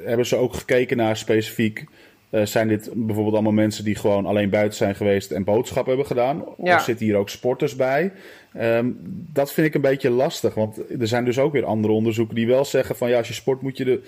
[0.01, 1.85] hebben ze ook gekeken naar specifiek.
[2.29, 6.05] eh, zijn dit bijvoorbeeld allemaal mensen die gewoon alleen buiten zijn geweest en boodschap hebben
[6.05, 6.43] gedaan?
[6.63, 6.75] Ja.
[6.75, 8.11] Of zitten hier ook sporters bij?
[8.53, 8.87] Ehm,
[9.33, 10.53] dat vind ik een beetje lastig.
[10.53, 13.33] Want er zijn dus ook weer andere onderzoeken die wel zeggen van ja, als je
[13.33, 14.01] sport moet je de.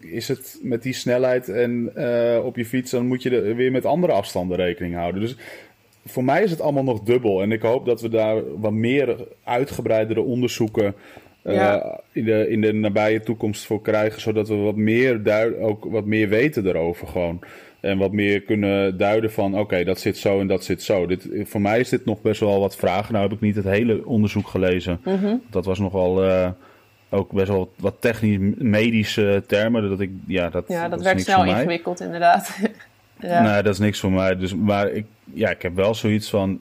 [0.00, 3.72] Is het met die snelheid en eh, op je fiets, dan moet je er weer
[3.72, 5.20] met andere afstanden rekening houden.
[5.20, 5.36] Dus
[6.08, 7.42] voor mij is het allemaal nog dubbel.
[7.42, 10.94] En ik hoop dat we daar wat meer uitgebreidere onderzoeken
[11.42, 11.76] eh,
[12.12, 14.20] in, de, in de nabije toekomst voor krijgen.
[14.20, 17.40] Zodat we wat meer, duid, ook wat meer weten erover gewoon.
[17.80, 21.06] En wat meer kunnen duiden van oké, dat zit zo en dat zit zo.
[21.06, 23.12] Dit, voor mij is dit nog best wel wat vragen.
[23.12, 25.00] Nou heb ik niet het hele onderzoek gelezen.
[25.04, 25.34] Mhm.
[25.50, 26.48] Dat was nogal eh,
[27.10, 29.88] ook best wel wat technisch-medische termen.
[29.88, 32.58] Dat ik, ja, dat, ja, dat, snel ingewikkeld inderdaad.
[33.20, 33.42] Ja.
[33.42, 34.36] Nee, dat is niks voor mij.
[34.36, 36.60] Dus, maar ik, ja, ik heb wel zoiets van.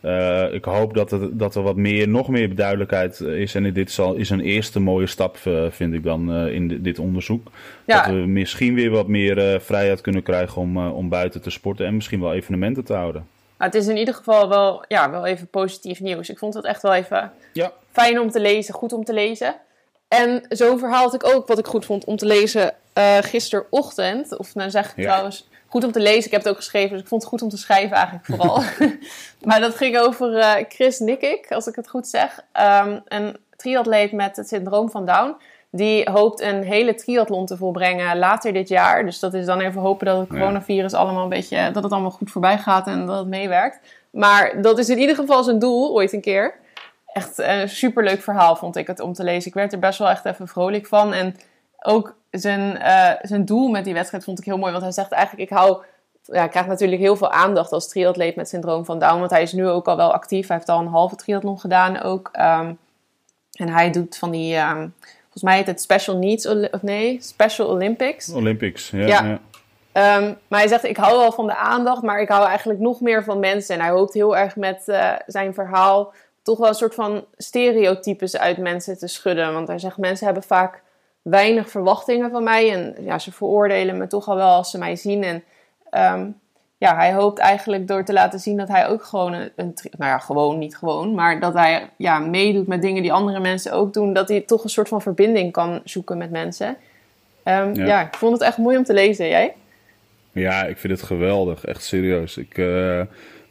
[0.00, 3.54] eh, ik hoop dat, het, dat er wat meer, nog meer duidelijkheid is.
[3.54, 6.82] En dit zal, is een eerste mooie stap, eh, vind ik dan, eh, in di-
[6.82, 7.50] dit onderzoek.
[7.84, 7.96] Ja.
[8.02, 11.86] Dat we misschien weer wat meer vrijheid kunnen krijgen om, om buiten te sporten.
[11.86, 13.26] En misschien wel evenementen te houden.
[13.56, 16.28] Het is in ieder geval wel, ja, wel even positief nieuws.
[16.30, 17.72] Ik vond het echt wel even Ja.
[17.92, 19.54] fijn om te lezen, goed om te lezen.
[20.08, 22.72] En zo'n verhaal had ik ook, wat ik goed vond om te lezen
[23.20, 24.36] gisterochtend.
[24.38, 25.02] Of nou zeg ik Ja.
[25.02, 26.24] trouwens, goed om te lezen.
[26.24, 28.62] Ik heb het ook geschreven, dus ik vond het goed om te schrijven eigenlijk vooral.
[29.48, 32.44] maar dat ging over eh, Chris Nikkik, als ik het goed zeg.
[32.52, 35.36] Ehm, een triatleet met het syndroom van Down.
[35.70, 39.04] Die hoopt een hele triathlon te volbrengen later dit jaar.
[39.04, 42.10] Dus dat is dan even hopen dat het coronavirus allemaal een beetje, dat het allemaal
[42.10, 43.80] goed voorbij gaat en dat het meewerkt.
[44.10, 46.54] Maar dat is in ieder geval zijn doel, ooit een keer.
[47.06, 49.48] Echt een superleuk verhaal vond ik het om te lezen.
[49.48, 51.12] Ik werd er best wel echt even vrolijk van.
[51.12, 51.36] En
[51.82, 54.70] ook zijn, eh, zijn doel met die wedstrijd vond ik heel mooi.
[54.70, 55.82] Want hij zegt eigenlijk, ik hou...
[56.22, 59.18] Ja, hij krijgt natuurlijk heel veel aandacht als triatleet met syndroom van Down.
[59.18, 60.46] Want hij is nu ook al wel actief.
[60.48, 62.28] Hij heeft al een halve triathlon gedaan ook.
[62.32, 62.72] Ehm,
[63.52, 64.54] en hij doet van die...
[64.54, 64.88] ehm,
[65.22, 66.46] volgens mij heet het Special Needs...
[66.46, 68.28] Of nee, Special Olympics.
[68.32, 68.90] Olympics.
[68.90, 69.24] Ja, Ja.
[69.24, 69.38] ja.
[69.92, 73.00] Ehm, maar hij zegt, ik hou wel van de aandacht, maar ik hou eigenlijk nog
[73.00, 73.74] meer van mensen.
[73.74, 76.12] En hij hoopt heel erg met eh, zijn verhaal
[76.42, 79.52] toch wel een soort van stereotypes uit mensen te schudden.
[79.52, 80.82] Want hij zegt, mensen hebben vaak
[81.22, 82.72] weinig verwachtingen van mij.
[82.72, 85.22] En ja, ze veroordelen me toch al wel als ze mij zien.
[85.24, 85.42] En
[85.90, 86.26] ehm,
[86.78, 90.18] ja, hij hoopt eigenlijk door te laten zien dat hij ook gewoon een, nou ja,
[90.18, 94.12] gewoon, niet gewoon, maar dat hij ja, meedoet met dingen die andere mensen ook doen.
[94.12, 96.76] Dat hij toch een soort van verbinding kan zoeken met mensen.
[97.42, 97.86] Ehm, Ja.
[97.86, 99.28] ja, ik vond het echt mooi om te lezen.
[99.28, 99.54] Jij?
[100.32, 101.64] Ja, ik vind het geweldig.
[101.64, 102.36] Echt serieus.
[102.36, 103.00] Ik eh,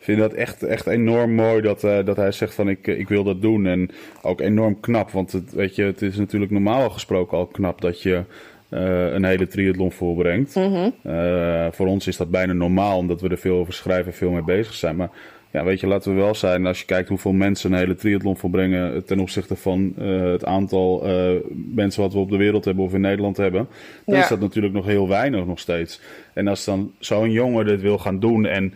[0.07, 3.23] vind dat echt, echt enorm mooi dat, eh, dat hij zegt van ik, ik wil
[3.23, 3.65] dat doen.
[3.65, 3.89] En
[4.21, 5.11] ook enorm knap.
[5.11, 8.23] Want het, weet je, het is natuurlijk normaal gesproken al knap dat je
[8.69, 10.55] eh, een hele triathlon voorbrengt.
[10.55, 14.31] Eh, voor ons is dat bijna normaal omdat we er veel over schrijven en veel
[14.31, 14.95] mee bezig zijn.
[14.95, 15.09] Maar
[15.51, 16.65] ja, weet je, laten we wel zijn.
[16.65, 21.05] Als je kijkt hoeveel mensen een hele triathlon volbrengen ten opzichte van eh, het aantal
[21.05, 21.31] eh,
[21.75, 23.67] mensen wat we op de wereld hebben of in Nederland hebben,
[24.05, 24.21] dan Ja.
[24.21, 26.01] is dat natuurlijk nog heel weinig nog steeds.
[26.33, 28.73] En als dan zo'n jongen dit wil gaan doen en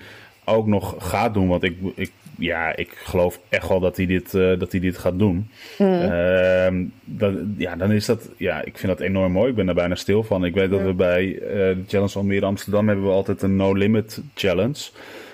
[0.52, 1.48] ook nog gaat doen.
[1.48, 4.98] Want ik, ik, ja, ik geloof echt wel dat hij dit, eh, dat hij dit
[4.98, 5.50] gaat doen.
[7.04, 9.50] Dat, ja, dan is dat, ja, ik vind dat enorm mooi.
[9.50, 10.46] Ik ben daar bijna stil van.
[10.46, 13.74] Ik weet dat we bij eh, de Challenge Almere Amsterdam hebben we altijd een No
[13.74, 14.90] Limit Challenge.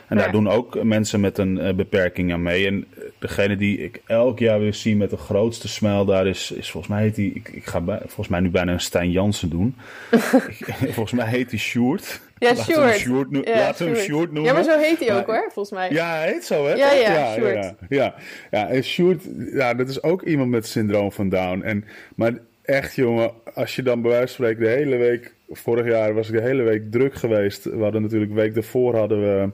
[0.07, 2.67] En daar doen ook mensen met een eh, beperking aan mee.
[2.67, 2.85] En
[3.19, 6.93] degene die ik elk jaar weer zie met de grootste smile daar is, is volgens
[6.93, 9.75] mij heet die, ik, ik ga bij, volgens mij nu bijna een Stijn Jansen doen.
[10.97, 12.21] Volgens mij heet die Sjoerd.
[12.39, 13.27] Ja, Laten hem Sjoerd.
[13.31, 13.97] Ja, laten we hem Sjoerd.
[13.97, 14.43] Sjoerd noemen.
[14.43, 15.91] Ja, maar zo heet hij ook hoor, volgens mij.
[15.91, 16.73] Ja, hij heet zo, hè?
[16.73, 17.53] Ja, ja, ja, Sjoerd.
[17.63, 18.15] ja, ja.
[18.51, 19.23] Ja, en Sjoerd,
[19.53, 21.61] ja, dat is ook iemand met syndroom van Down.
[21.61, 21.85] En,
[22.15, 25.35] maar echt, jongen, als je dan bij wijze van spreken de hele week...
[25.49, 27.63] Vorig jaar was ik de hele week druk geweest.
[27.63, 29.49] We hadden natuurlijk, week daarvoor hadden we...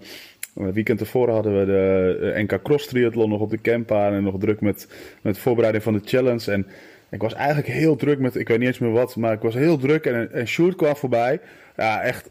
[0.64, 4.14] Het weekend ervoor hadden we de eh, NK Cross Triathlon nog op de campbaan.
[4.14, 4.88] En nog druk met,
[5.22, 6.52] met voorbereiding van de challenge.
[6.52, 6.68] En
[7.10, 9.54] ik was eigenlijk heel druk met, ik weet niet eens meer wat, maar ik was
[9.54, 10.06] heel druk.
[10.06, 11.40] En, en Sjoerd kwam voorbij.
[11.76, 12.30] Ja, echt,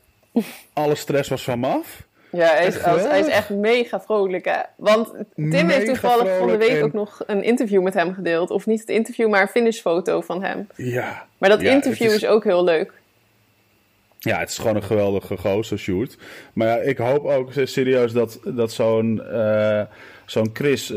[0.72, 2.03] alle stress was van me af.
[2.30, 4.45] Ja, hij is, Echt hij is echt mega vrolijk.
[4.45, 4.59] Hè?
[4.76, 8.14] Want Tim Mega heeft toevallig van de week en- ook nog een interview met hem
[8.14, 8.51] gedeeld.
[8.51, 10.66] Of niet het interview, maar een finishfoto van hem.
[10.76, 11.26] Ja.
[11.39, 12.26] Maar dat Ja, interview is...
[12.26, 12.93] ook heel leuk.
[14.18, 16.16] Ja, het is gewoon een geweldige gozer, Sjoerd.
[16.53, 19.83] Maar ja, ik hoop ook serieus dat, dat zo'n eh,
[20.26, 20.97] zo'n Chris, eh,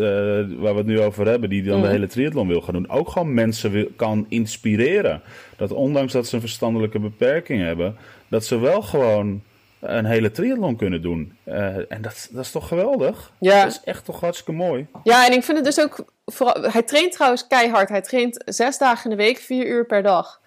[0.58, 3.10] waar we het nu over hebben, die dan de hele triathlon wil gaan doen, ook
[3.10, 5.22] gewoon mensen wil, kan inspireren.
[5.58, 7.96] Dat ondanks dat ze een verstandelijke beperking hebben,
[8.30, 9.42] dat ze wel gewoon
[9.80, 11.38] een hele triathlon kunnen doen.
[11.44, 13.32] Eh, en dat, dat is toch geweldig?
[13.40, 13.64] Ja.
[13.64, 14.88] Dat is echt toch hartstikke mooi.
[15.04, 16.06] Ja, en ik vind het dus ook...
[16.26, 17.90] Vooral, hij traint trouwens keihard.
[17.90, 20.40] Hij traint zes dagen in de week, vier uur per dag.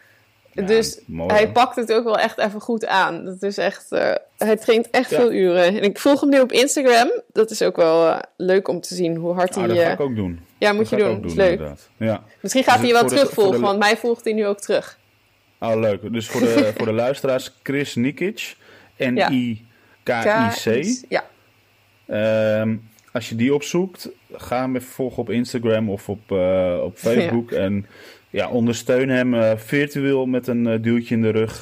[0.53, 3.25] dus mooi, hij pakt het ook wel echt even goed aan.
[3.25, 3.93] Dat is echt...
[3.93, 5.17] eh, hij traint echt Ja.
[5.17, 5.65] veel uren.
[5.65, 7.11] En ik volg hem nu op Instagram.
[7.33, 9.67] Dat is ook wel eh, leuk om te zien hoe hard Ah, hij...
[9.75, 10.41] dat ga ik ook doen.
[10.59, 11.25] ja, moet Dat je doen.
[11.25, 11.61] is leuk.
[11.99, 12.23] Ja.
[12.41, 14.98] Misschien gaat Dus hij je wel terugvolgen, de- want mij volgt hij nu ook terug.
[15.61, 16.13] Oh, leuk.
[16.13, 18.57] Dus voor de, voor de luisteraars, Chris Nikic.
[18.97, 20.67] N-I-K-I-C.
[21.09, 21.25] Ja.
[23.13, 27.51] Als je die opzoekt, ga hem even volgen op Instagram of op, eh, op Facebook.
[27.67, 27.87] En
[28.31, 31.61] ja, ondersteun hem eh, virtueel met een eh, duwtje in de rug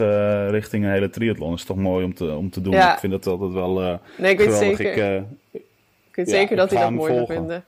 [0.51, 1.51] richting een hele triathlon.
[1.51, 2.72] Dat is toch mooi om te, om te doen.
[2.72, 2.92] Ja.
[2.92, 4.76] Ik vind dat altijd wel Nee, ik weet geweldig.
[4.76, 5.16] zeker.
[5.16, 5.62] Ik,
[6.11, 7.64] Ik weet zeker dat hij dat mooi zou vinden.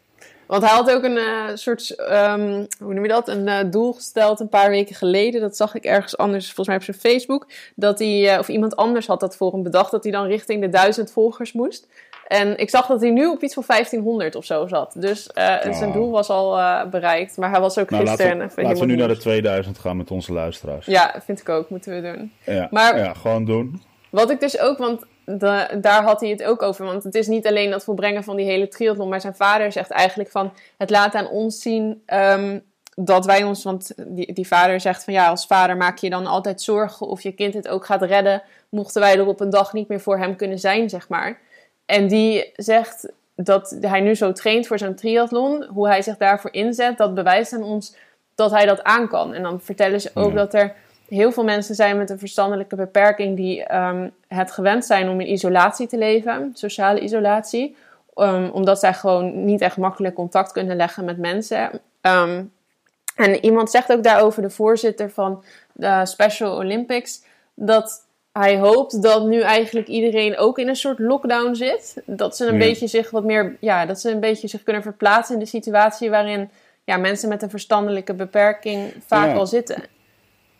[0.49, 3.93] Want hij had ook een eh, soort, ehm, hoe noem je dat, een eh, doel
[3.93, 5.41] gesteld een paar weken geleden.
[5.41, 7.47] Dat zag ik ergens anders, volgens mij op zijn Facebook.
[7.75, 10.61] Dat hij, eh, of iemand anders had dat voor hem bedacht, dat hij dan richting
[10.61, 11.87] de duizend volgers moest.
[12.29, 14.93] En ik zag dat hij nu op iets van 1500 of zo zat.
[14.97, 15.93] Dus eh, zijn Oh.
[15.93, 17.37] doel was al bereikt.
[17.37, 19.25] Maar hij was ook nou, gisteren laten we, even laten we nu naar de nieuws.
[19.25, 20.87] 2000 gaan met onze luisteraars.
[20.87, 22.33] Ja, vind ik ook, moeten we doen.
[22.45, 23.83] Ja, Maar- ja, gewoon doen.
[24.11, 25.05] Wat ik dus ook, want
[25.37, 26.85] de- daar had hij het ook over.
[26.85, 29.09] Want het is niet alleen dat volbrengen van die hele triathlon.
[29.09, 30.53] Maar zijn vader zegt eigenlijk van...
[30.77, 32.59] Het laat aan ons zien ehm,
[32.95, 33.63] dat wij ons...
[33.65, 37.07] Want die, die vader zegt van ja, als vader maak je dan altijd zorgen...
[37.07, 38.43] of je kind het ook gaat redden...
[38.69, 41.41] mochten wij er op een dag niet meer voor hem kunnen zijn, zeg maar.
[41.87, 45.65] En die zegt dat hij nu zo traint voor zo'n triathlon...
[45.65, 47.97] hoe hij zich daarvoor inzet, dat bewijst aan ons
[48.35, 49.35] dat hij dat aan kan.
[49.35, 50.37] En dan vertellen ze ook Ja.
[50.37, 50.75] dat er
[51.09, 55.31] heel veel mensen zijn met een verstandelijke beperking die ehm, het gewend zijn om in
[55.33, 57.77] isolatie te leven, sociale isolatie,
[58.15, 61.71] Ehm, omdat zij gewoon niet echt makkelijk contact kunnen leggen met mensen.
[62.01, 62.45] Ehm,
[63.17, 67.23] en iemand zegt ook daarover, de voorzitter van de Special Olympics,
[67.55, 72.03] dat hij hoopt dat nu eigenlijk iedereen ook in een soort lockdown zit.
[72.07, 72.59] Dat ze een Ja.
[72.59, 76.11] beetje zich wat meer, ja, dat ze een beetje zich kunnen verplaatsen in de situatie
[76.11, 76.51] waarin
[76.85, 79.35] ja, mensen met een verstandelijke beperking vaak Ja.
[79.37, 79.83] al zitten.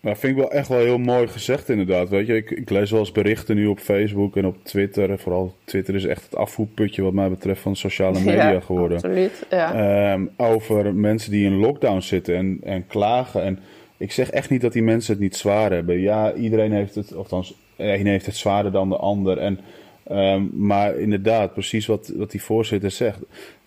[0.01, 2.09] Maar vind ik wel echt wel heel mooi gezegd inderdaad.
[2.09, 5.11] Weet je, ik, ik lees wel eens berichten nu op Facebook en op Twitter.
[5.11, 8.97] En vooral Twitter is echt het afvoerputje wat mij betreft van sociale media Ja, geworden.
[8.97, 9.75] Absoluut, ja.
[10.13, 13.43] Ehm, over mensen die in lockdown zitten en, en klagen.
[13.43, 13.59] En
[13.97, 16.01] ik zeg echt niet dat die mensen het niet zwaar hebben.
[16.01, 19.39] Ja, iedereen heeft het, althans, een heeft het zwaarder dan de ander.
[19.39, 19.61] En,
[20.05, 23.19] ehm, maar inderdaad, precies wat, wat die voorzitter zegt.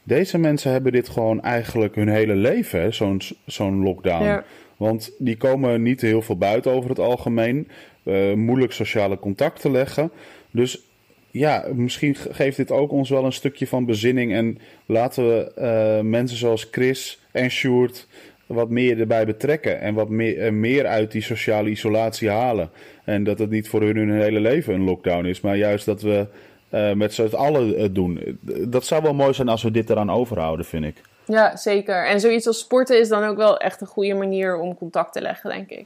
[0.04, 4.24] Deze mensen hebben dit gewoon eigenlijk hun hele leven, zo'n zo'n lockdown.
[4.24, 4.44] Ja.
[4.82, 7.68] Want die komen niet heel veel buiten over het algemeen.
[8.04, 10.12] Eh, moeilijk sociale contact te leggen.
[10.52, 10.82] Dus
[11.32, 14.34] ja, misschien ge- geeft dit ook ons wel een stukje van bezinning.
[14.34, 18.08] En laten we eh, mensen zoals Chris en Sjoerd
[18.46, 19.80] wat meer erbij betrekken.
[19.82, 22.70] En wat meer, meer uit die sociale isolatie halen.
[23.06, 25.42] En dat het niet voor hun hun hele leven een lockdown is.
[25.42, 26.28] Maar juist dat we
[26.70, 28.40] eh, met z'n allen het doen.
[28.68, 31.02] Dat zou wel mooi zijn als we dit eraan overhouden, vind ik.
[31.32, 32.08] Ja, zeker.
[32.08, 35.22] En zoiets als sporten is dan ook wel echt een goede manier om contact te
[35.22, 35.86] leggen, denk ik.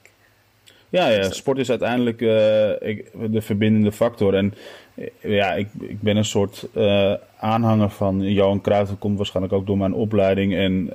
[0.89, 4.36] Ja, ja, sport is uiteindelijk eh, ik, de verbindende factor.
[4.36, 4.54] En
[4.96, 8.89] eh, ja, ik, ik ben een soort eh, aanhanger van Johan Cruijff.
[8.89, 10.56] Dat komt waarschijnlijk ook door mijn opleiding.
[10.56, 10.89] En,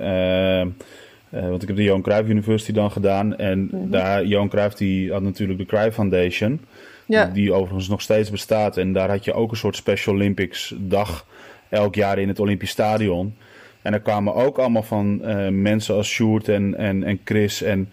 [1.29, 3.37] want ik heb de Johan Cruijff University dan gedaan.
[3.37, 6.65] En daar, Johan Cruijff die had natuurlijk de Cruijff Foundation.
[7.05, 7.25] Ja.
[7.25, 8.77] Die overigens nog steeds bestaat.
[8.77, 11.25] En daar had je ook een soort Special Olympics dag
[11.69, 13.35] elk jaar in het Olympisch Stadion.
[13.81, 17.61] En er kwamen ook allemaal van eh, mensen als Sjoerd en, en, en Chris.
[17.61, 17.89] En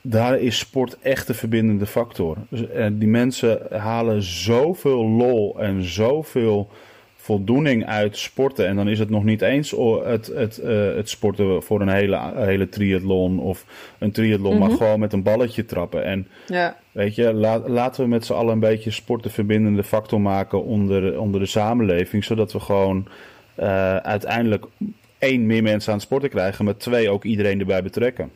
[0.00, 2.36] daar is sport echt de verbindende factor.
[2.48, 6.70] Dus, eh, die mensen halen zoveel lol en zoveel
[7.16, 8.66] voldoening uit sporten.
[8.66, 9.70] En dan is het nog niet eens
[10.04, 13.64] het, het, eh, het sporten voor een hele, hele triathlon of
[13.98, 16.04] een triathlon, maar gewoon met een balletje trappen.
[16.04, 16.76] En Ja.
[16.92, 20.64] weet je, la- laten we met z'n allen een beetje sport de verbindende factor maken
[20.64, 23.06] onder, onder de samenleving, zodat we gewoon
[23.58, 24.64] eh, uiteindelijk
[25.18, 28.32] één meer mensen aan het sporten krijgen, maar twee ook iedereen erbij betrekken.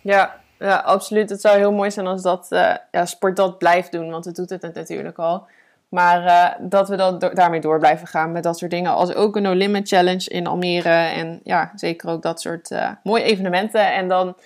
[0.00, 1.30] Ja, ja, absoluut.
[1.30, 4.36] Het zou heel mooi zijn als dat, eh, ja, sport dat blijft doen, want het
[4.36, 5.46] doet het natuurlijk al.
[5.88, 8.92] Maar eh, dat we dat daarmee door blijven gaan met dat soort dingen.
[8.92, 10.88] Als ook een No Limit Challenge in Almere.
[10.88, 12.70] En ja, zeker ook dat soort
[13.02, 13.92] mooie evenementen.
[13.92, 14.36] En dan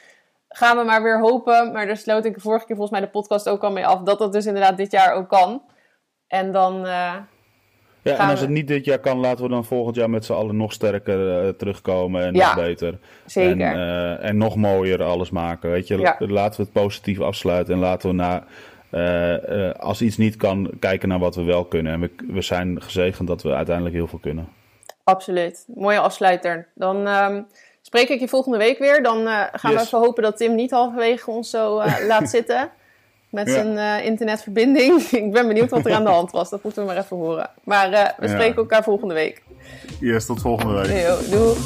[0.49, 1.73] gaan we maar weer hopen.
[1.73, 4.03] Maar daar sloot ik vorige keer volgens mij de podcast ook al mee af.
[4.03, 5.63] Dat dat dus inderdaad dit jaar ook kan.
[6.27, 6.87] En dan,
[8.11, 10.33] Ja, en als het niet dit jaar kan, laten we dan volgend jaar met z'n
[10.33, 12.99] allen nog sterker eh, terugkomen en Ja, nog beter.
[13.25, 13.67] zeker.
[13.67, 13.79] En,
[14.21, 15.71] eh, en nog mooier alles maken.
[15.71, 16.17] Weet je, Ja.
[16.19, 18.45] laten we het positief afsluiten en laten we naar,
[18.91, 21.93] eh, als iets niet kan, kijken naar wat we wel kunnen.
[21.93, 24.49] En we, we zijn gezegend dat we uiteindelijk heel veel kunnen.
[25.05, 25.65] Absoluut.
[25.75, 26.69] Mooie afsluiter.
[26.75, 27.43] Dan ehm,
[27.83, 29.03] spreek ik je volgende week weer.
[29.03, 32.71] Dan gaan we even hopen dat Tim niet halverwege ons zo laat zitten.
[33.31, 33.53] Met Ja.
[33.53, 35.03] zijn eh, internetverbinding.
[35.11, 36.51] ik ben benieuwd wat er aan de hand was.
[36.51, 37.51] Dat moeten we maar even horen.
[37.65, 38.33] Maar eh, we Ja.
[38.33, 39.43] spreken elkaar volgende week.
[40.01, 41.07] Yes, tot volgende week.
[41.07, 41.57] Yo, doei.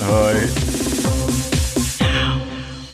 [0.00, 0.36] Hoi.